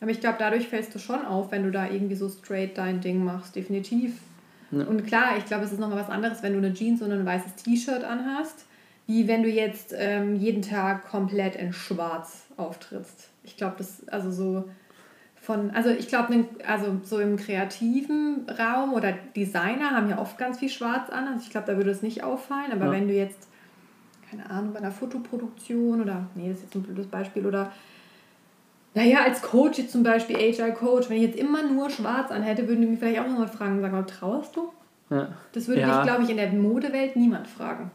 Aber 0.00 0.10
ich 0.10 0.20
glaube, 0.20 0.36
dadurch 0.38 0.68
fällst 0.68 0.94
du 0.94 0.98
schon 0.98 1.24
auf, 1.24 1.50
wenn 1.50 1.62
du 1.62 1.70
da 1.70 1.88
irgendwie 1.88 2.16
so 2.16 2.28
straight 2.28 2.76
dein 2.76 3.00
Ding 3.00 3.24
machst, 3.24 3.56
definitiv. 3.56 4.18
Ja. 4.70 4.84
Und 4.84 5.06
klar, 5.06 5.36
ich 5.38 5.46
glaube, 5.46 5.64
es 5.64 5.72
ist 5.72 5.80
nochmal 5.80 6.00
was 6.00 6.10
anderes, 6.10 6.42
wenn 6.42 6.52
du 6.52 6.58
eine 6.58 6.74
Jeans 6.74 7.00
und 7.00 7.12
ein 7.12 7.24
weißes 7.24 7.54
T-Shirt 7.56 8.04
anhast, 8.04 8.66
wie 9.06 9.28
wenn 9.28 9.42
du 9.42 9.48
jetzt 9.48 9.94
ähm, 9.96 10.36
jeden 10.36 10.62
Tag 10.62 11.08
komplett 11.08 11.56
in 11.56 11.72
schwarz 11.72 12.46
auftrittst. 12.56 13.28
Ich 13.44 13.56
glaube, 13.56 13.76
das, 13.78 14.06
also 14.08 14.30
so 14.30 14.64
von, 15.44 15.70
also 15.72 15.90
ich 15.90 16.08
glaube, 16.08 16.46
also 16.66 16.98
so 17.02 17.20
im 17.20 17.36
kreativen 17.36 18.46
Raum 18.58 18.94
oder 18.94 19.12
Designer 19.36 19.90
haben 19.90 20.08
ja 20.08 20.18
oft 20.18 20.38
ganz 20.38 20.58
viel 20.58 20.70
schwarz 20.70 21.10
an. 21.10 21.28
Also 21.28 21.40
ich 21.42 21.50
glaube, 21.50 21.66
da 21.66 21.76
würde 21.76 21.90
es 21.90 22.00
nicht 22.00 22.24
auffallen. 22.24 22.72
Aber 22.72 22.86
ja. 22.86 22.92
wenn 22.92 23.08
du 23.08 23.14
jetzt, 23.14 23.48
keine 24.30 24.48
Ahnung, 24.48 24.72
bei 24.72 24.78
einer 24.78 24.90
Fotoproduktion 24.90 26.00
oder, 26.00 26.26
nee, 26.34 26.48
das 26.48 26.58
ist 26.58 26.64
jetzt 26.64 26.74
ein 26.76 26.82
blödes 26.82 27.08
Beispiel, 27.08 27.44
oder 27.44 27.70
naja, 28.94 29.18
als 29.22 29.42
Coach 29.42 29.78
jetzt 29.78 29.92
zum 29.92 30.02
Beispiel, 30.02 30.36
HR-Coach, 30.36 31.10
wenn 31.10 31.18
ich 31.18 31.24
jetzt 31.24 31.38
immer 31.38 31.62
nur 31.62 31.90
schwarz 31.90 32.30
anhätte, 32.30 32.66
würden 32.66 32.80
die 32.80 32.86
mich 32.86 32.98
vielleicht 32.98 33.20
auch 33.20 33.28
nochmal 33.28 33.48
fragen, 33.48 33.82
sagen, 33.82 33.98
oh, 33.98 34.10
trauerst 34.10 34.56
du? 34.56 34.72
Ja. 35.10 35.28
Das 35.52 35.68
würde 35.68 35.82
ja. 35.82 35.98
dich, 35.98 36.10
glaube 36.10 36.22
ich, 36.22 36.30
in 36.30 36.38
der 36.38 36.50
Modewelt 36.52 37.16
niemand 37.16 37.48
fragen. 37.48 37.90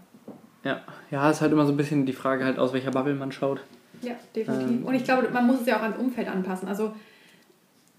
Ja, 0.63 0.81
ja, 1.09 1.31
ist 1.31 1.41
halt 1.41 1.51
immer 1.51 1.65
so 1.65 1.73
ein 1.73 1.77
bisschen 1.77 2.05
die 2.05 2.13
Frage 2.13 2.45
halt, 2.45 2.59
aus 2.59 2.73
welcher 2.73 2.91
Bubble 2.91 3.15
man 3.15 3.31
schaut. 3.31 3.62
Ja, 4.01 4.13
definitiv. 4.35 4.69
Ähm, 4.69 4.85
Und 4.85 4.93
ich 4.93 5.03
glaube, 5.03 5.29
man 5.29 5.47
muss 5.47 5.62
es 5.62 5.65
ja 5.65 5.77
auch 5.77 5.81
ans 5.81 5.97
Umfeld 5.97 6.27
anpassen. 6.27 6.67
Also, 6.67 6.93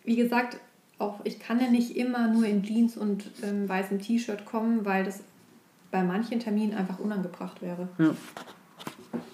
wie 0.04 0.16
gesagt, 0.16 0.58
auch 0.98 1.20
ich 1.24 1.38
kann 1.38 1.60
ja 1.60 1.68
nicht 1.68 1.96
immer 1.96 2.28
nur 2.28 2.44
in 2.44 2.62
Jeans 2.62 2.96
und 2.96 3.30
ähm, 3.42 3.68
weißem 3.68 4.00
T-Shirt 4.00 4.44
kommen, 4.44 4.84
weil 4.84 5.04
das 5.04 5.22
bei 5.90 6.02
manchen 6.02 6.40
Terminen 6.40 6.74
einfach 6.74 6.98
unangebracht 6.98 7.62
wäre. 7.62 7.88
Ja. 7.98 8.14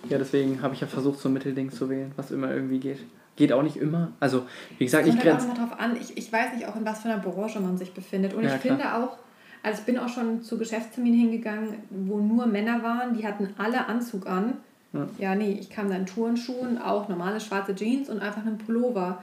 Ja, 0.08 0.18
deswegen 0.18 0.62
habe 0.62 0.74
ich 0.74 0.80
ja 0.80 0.86
versucht, 0.86 1.18
so 1.18 1.28
ein 1.28 1.32
Mittelding 1.32 1.70
zu 1.70 1.90
wählen, 1.90 2.12
was 2.16 2.30
immer 2.30 2.52
irgendwie 2.52 2.78
geht. 2.78 3.00
Geht 3.34 3.52
auch 3.52 3.62
nicht 3.62 3.76
immer. 3.76 4.12
Also, 4.20 4.46
wie 4.78 4.84
gesagt, 4.84 5.06
ich 5.06 5.18
grenze. 5.18 5.46
Kommt 5.48 5.58
drauf 5.58 5.78
an. 5.78 5.96
Ich, 6.00 6.16
ich 6.16 6.32
weiß 6.32 6.54
nicht 6.54 6.66
auch, 6.66 6.76
in 6.76 6.86
was 6.86 7.02
für 7.02 7.08
einer 7.10 7.18
Branche 7.18 7.60
man 7.60 7.76
sich 7.76 7.92
befindet. 7.92 8.32
Und 8.32 8.44
ja, 8.44 8.54
ich 8.54 8.60
klar. 8.60 8.76
finde 8.76 8.94
auch, 8.94 9.18
also 9.62 9.80
ich 9.80 9.84
bin 9.84 9.98
auch 9.98 10.08
schon 10.08 10.42
zu 10.42 10.58
Geschäftsterminen 10.58 11.18
hingegangen, 11.18 11.74
wo 11.90 12.18
nur 12.18 12.46
Männer 12.46 12.82
waren, 12.82 13.14
die 13.14 13.26
hatten 13.26 13.48
alle 13.58 13.86
Anzug 13.86 14.26
an. 14.26 14.54
Ja, 14.92 15.08
ja 15.18 15.34
nee, 15.34 15.58
ich 15.60 15.68
kam 15.68 15.90
dann 15.90 16.02
in 16.02 16.06
Turnschuhen, 16.06 16.78
auch 16.78 17.08
normale 17.08 17.40
schwarze 17.40 17.74
Jeans 17.74 18.08
und 18.08 18.20
einfach 18.20 18.46
einen 18.46 18.58
Pullover. 18.58 19.22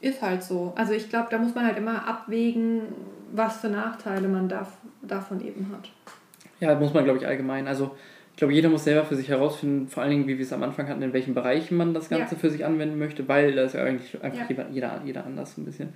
Ist 0.00 0.22
halt 0.22 0.42
so. 0.42 0.72
Also 0.76 0.92
ich 0.92 1.08
glaube, 1.08 1.28
da 1.30 1.38
muss 1.38 1.54
man 1.54 1.66
halt 1.66 1.76
immer 1.76 2.06
abwägen, 2.06 2.82
was 3.32 3.58
für 3.58 3.68
Nachteile 3.68 4.28
man 4.28 4.48
da, 4.48 4.66
davon 5.02 5.40
eben 5.44 5.70
hat. 5.72 5.90
Ja, 6.60 6.74
muss 6.74 6.94
man, 6.94 7.04
glaube 7.04 7.18
ich, 7.18 7.26
allgemein. 7.26 7.66
Also 7.66 7.96
ich 8.32 8.36
glaube, 8.36 8.54
jeder 8.54 8.68
muss 8.68 8.84
selber 8.84 9.04
für 9.04 9.16
sich 9.16 9.28
herausfinden, 9.28 9.88
vor 9.88 10.02
allen 10.02 10.10
Dingen, 10.10 10.28
wie 10.28 10.38
wir 10.38 10.44
es 10.44 10.52
am 10.52 10.62
Anfang 10.62 10.88
hatten, 10.88 11.02
in 11.02 11.12
welchen 11.12 11.34
Bereichen 11.34 11.76
man 11.76 11.92
das 11.94 12.08
Ganze 12.08 12.36
ja. 12.36 12.40
für 12.40 12.50
sich 12.50 12.64
anwenden 12.64 12.98
möchte, 12.98 13.26
weil 13.26 13.52
da 13.52 13.64
ist 13.64 13.74
ja 13.74 13.82
eigentlich 13.82 14.22
einfach 14.22 14.48
ja. 14.48 14.66
Jeder, 14.70 15.00
jeder 15.04 15.26
anders 15.26 15.58
ein 15.58 15.64
bisschen. 15.64 15.92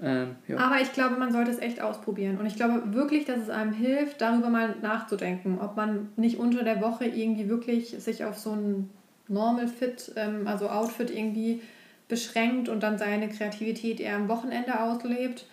Ähm. 0.00 0.36
Aber 0.56 0.80
ich 0.80 0.92
glaube, 0.92 1.16
man 1.16 1.32
sollte 1.32 1.50
es 1.50 1.58
echt 1.58 1.80
ausprobieren. 1.80 2.38
Und 2.38 2.46
ich 2.46 2.54
glaube 2.54 2.94
wirklich, 2.94 3.24
dass 3.24 3.38
es 3.38 3.50
einem 3.50 3.72
hilft, 3.72 4.20
darüber 4.20 4.48
mal 4.48 4.76
nachzudenken, 4.82 5.58
ob 5.60 5.76
man 5.76 6.10
nicht 6.16 6.38
unter 6.38 6.62
der 6.62 6.80
Woche 6.80 7.06
irgendwie 7.06 7.48
wirklich 7.48 7.90
sich 7.98 8.24
auf 8.24 8.38
so 8.38 8.52
ein 8.52 8.90
Normal 9.28 9.66
Fit, 9.66 10.12
ähm, 10.14 10.46
also 10.46 10.68
Outfit 10.68 11.10
irgendwie 11.10 11.60
beschränkt 12.08 12.68
und 12.68 12.82
dann 12.82 12.98
seine 12.98 13.28
Kreativität 13.28 14.00
eher 14.00 14.16
am 14.16 14.28
Wochenende 14.28 14.80
auslebt. 14.80 15.46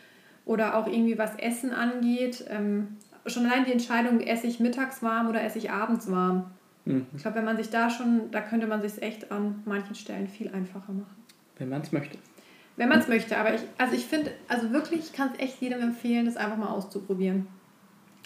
Oder 0.45 0.77
auch 0.77 0.87
irgendwie 0.87 1.17
was 1.17 1.35
Essen 1.35 1.71
angeht. 1.71 2.45
Ähm, 2.49 2.97
schon 3.25 3.45
allein 3.45 3.65
die 3.65 3.71
Entscheidung, 3.71 4.19
esse 4.19 4.47
ich 4.47 4.59
mittags 4.59 5.01
warm 5.01 5.29
oder 5.29 5.41
esse 5.41 5.57
ich 5.57 5.71
abends 5.71 6.11
warm. 6.11 6.51
Mhm. 6.85 7.07
Ich 7.15 7.21
glaube, 7.21 7.37
wenn 7.37 7.45
man 7.45 7.57
sich 7.57 7.69
da 7.69 7.89
schon, 7.89 8.29
da 8.31 8.41
könnte 8.41 8.67
man 8.67 8.81
sich 8.81 9.01
echt 9.01 9.31
an 9.31 9.61
manchen 9.65 9.95
Stellen 9.95 10.27
viel 10.27 10.49
einfacher 10.49 10.91
machen. 10.91 11.15
Wenn 11.57 11.69
man 11.69 11.81
es 11.81 11.91
möchte. 11.91 12.17
Wenn 12.75 12.89
man 12.89 12.99
es 12.99 13.07
möchte, 13.07 13.37
aber 13.37 13.53
ich, 13.53 13.61
also 13.77 13.95
ich 13.95 14.05
finde, 14.05 14.31
also 14.47 14.71
wirklich, 14.71 15.01
ich 15.01 15.13
kann 15.13 15.29
es 15.33 15.39
echt 15.39 15.61
jedem 15.61 15.81
empfehlen, 15.81 16.25
das 16.25 16.37
einfach 16.37 16.57
mal 16.57 16.69
auszuprobieren. 16.69 17.47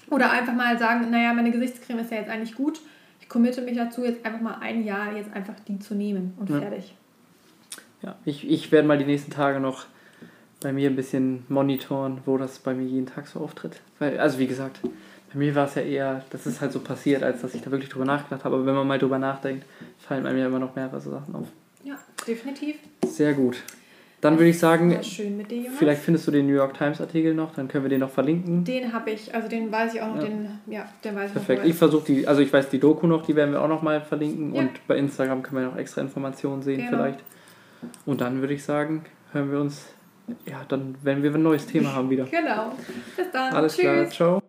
Oder 0.09 0.31
einfach 0.31 0.53
mal 0.53 0.79
sagen, 0.79 1.11
naja, 1.11 1.33
meine 1.33 1.51
Gesichtscreme 1.51 1.99
ist 1.99 2.11
ja 2.11 2.17
jetzt 2.17 2.29
eigentlich 2.29 2.55
gut. 2.55 2.81
Ich 3.19 3.27
committe 3.27 3.61
mich 3.61 3.75
dazu, 3.75 4.05
jetzt 4.05 4.25
einfach 4.25 4.39
mal 4.39 4.57
ein 4.61 4.85
Jahr 4.85 5.15
jetzt 5.17 5.33
einfach 5.33 5.59
die 5.67 5.79
zu 5.79 5.95
nehmen 5.95 6.33
und 6.39 6.49
ja. 6.49 6.61
fertig. 6.61 6.95
Ja, 8.01 8.15
ich, 8.25 8.49
ich 8.49 8.71
werde 8.71 8.87
mal 8.87 8.97
die 8.97 9.05
nächsten 9.05 9.31
Tage 9.31 9.59
noch 9.59 9.85
bei 10.61 10.73
mir 10.73 10.89
ein 10.89 10.95
bisschen 10.95 11.43
monitoren, 11.49 12.19
wo 12.25 12.37
das 12.37 12.59
bei 12.59 12.73
mir 12.73 12.85
jeden 12.85 13.07
Tag 13.07 13.27
so 13.27 13.39
auftritt. 13.39 13.79
Weil, 13.99 14.19
also 14.19 14.39
wie 14.39 14.47
gesagt, 14.47 14.79
bei 15.33 15.39
mir 15.39 15.55
war 15.55 15.67
es 15.67 15.75
ja 15.75 15.81
eher, 15.81 16.23
das 16.29 16.47
ist 16.47 16.61
halt 16.61 16.71
so 16.71 16.79
passiert, 16.79 17.23
als 17.23 17.41
dass 17.41 17.53
ich 17.53 17.61
da 17.61 17.71
wirklich 17.71 17.89
drüber 17.89 18.05
nachgedacht 18.05 18.43
habe. 18.43 18.55
Aber 18.55 18.65
wenn 18.65 18.75
man 18.75 18.87
mal 18.87 18.99
drüber 18.99 19.19
nachdenkt, 19.19 19.65
fallen 19.99 20.23
bei 20.23 20.33
mir 20.33 20.47
immer 20.47 20.59
noch 20.59 20.75
mehrere 20.75 20.99
Sachen 20.99 21.35
auf. 21.35 21.47
Ja, 21.83 21.97
definitiv. 22.27 22.75
Sehr 23.05 23.33
gut. 23.33 23.57
Dann 24.19 24.39
würde 24.39 24.49
ich 24.49 24.57
sagen, 24.57 24.89
dir, 24.89 25.71
vielleicht 25.77 26.01
findest 26.01 26.25
du 26.25 26.31
den 26.31 26.47
New 26.47 26.53
York 26.53 26.75
Times 26.75 26.99
Artikel 26.99 27.35
noch, 27.35 27.53
dann 27.53 27.67
können 27.67 27.83
wir 27.83 27.89
den 27.89 27.99
noch 27.99 28.09
verlinken. 28.09 28.63
Den 28.63 28.91
habe 28.91 29.11
ich, 29.11 29.33
also 29.35 29.47
den 29.47 29.71
weiß 29.71 29.93
ich 29.93 30.01
auch 30.01 30.15
noch, 30.15 30.23
ja. 30.23 30.27
den, 30.27 30.49
ja, 30.65 30.89
den 31.03 31.15
weiß 31.15 31.33
Perfekt. 31.33 31.65
ich 31.65 31.75
versuche 31.75 32.05
die, 32.05 32.27
also 32.27 32.41
ich 32.41 32.51
weiß 32.51 32.69
die 32.69 32.79
Doku 32.79 33.05
noch, 33.05 33.27
die 33.27 33.35
werden 33.35 33.51
wir 33.51 33.61
auch 33.61 33.67
noch 33.67 33.83
mal 33.83 34.01
verlinken 34.01 34.55
ja. 34.55 34.61
und 34.61 34.71
bei 34.87 34.97
Instagram 34.97 35.43
können 35.43 35.61
wir 35.61 35.69
noch 35.69 35.77
extra 35.77 36.01
Informationen 36.01 36.63
sehen 36.63 36.77
genau. 36.77 36.89
vielleicht. 36.89 37.19
Und 38.05 38.21
dann 38.21 38.41
würde 38.41 38.53
ich 38.53 38.63
sagen, 38.63 39.05
hören 39.31 39.51
wir 39.51 39.59
uns 39.59 39.87
ja, 40.45 40.65
dann 40.67 40.97
werden 41.03 41.23
wir 41.23 41.33
ein 41.33 41.43
neues 41.43 41.67
Thema 41.67 41.93
haben 41.93 42.09
wieder. 42.09 42.25
Genau. 42.25 42.73
Bis 43.15 43.31
dann. 43.31 43.53
Alles 43.53 43.75
Tschüss. 43.75 43.81
klar. 43.81 44.09
Ciao. 44.09 44.43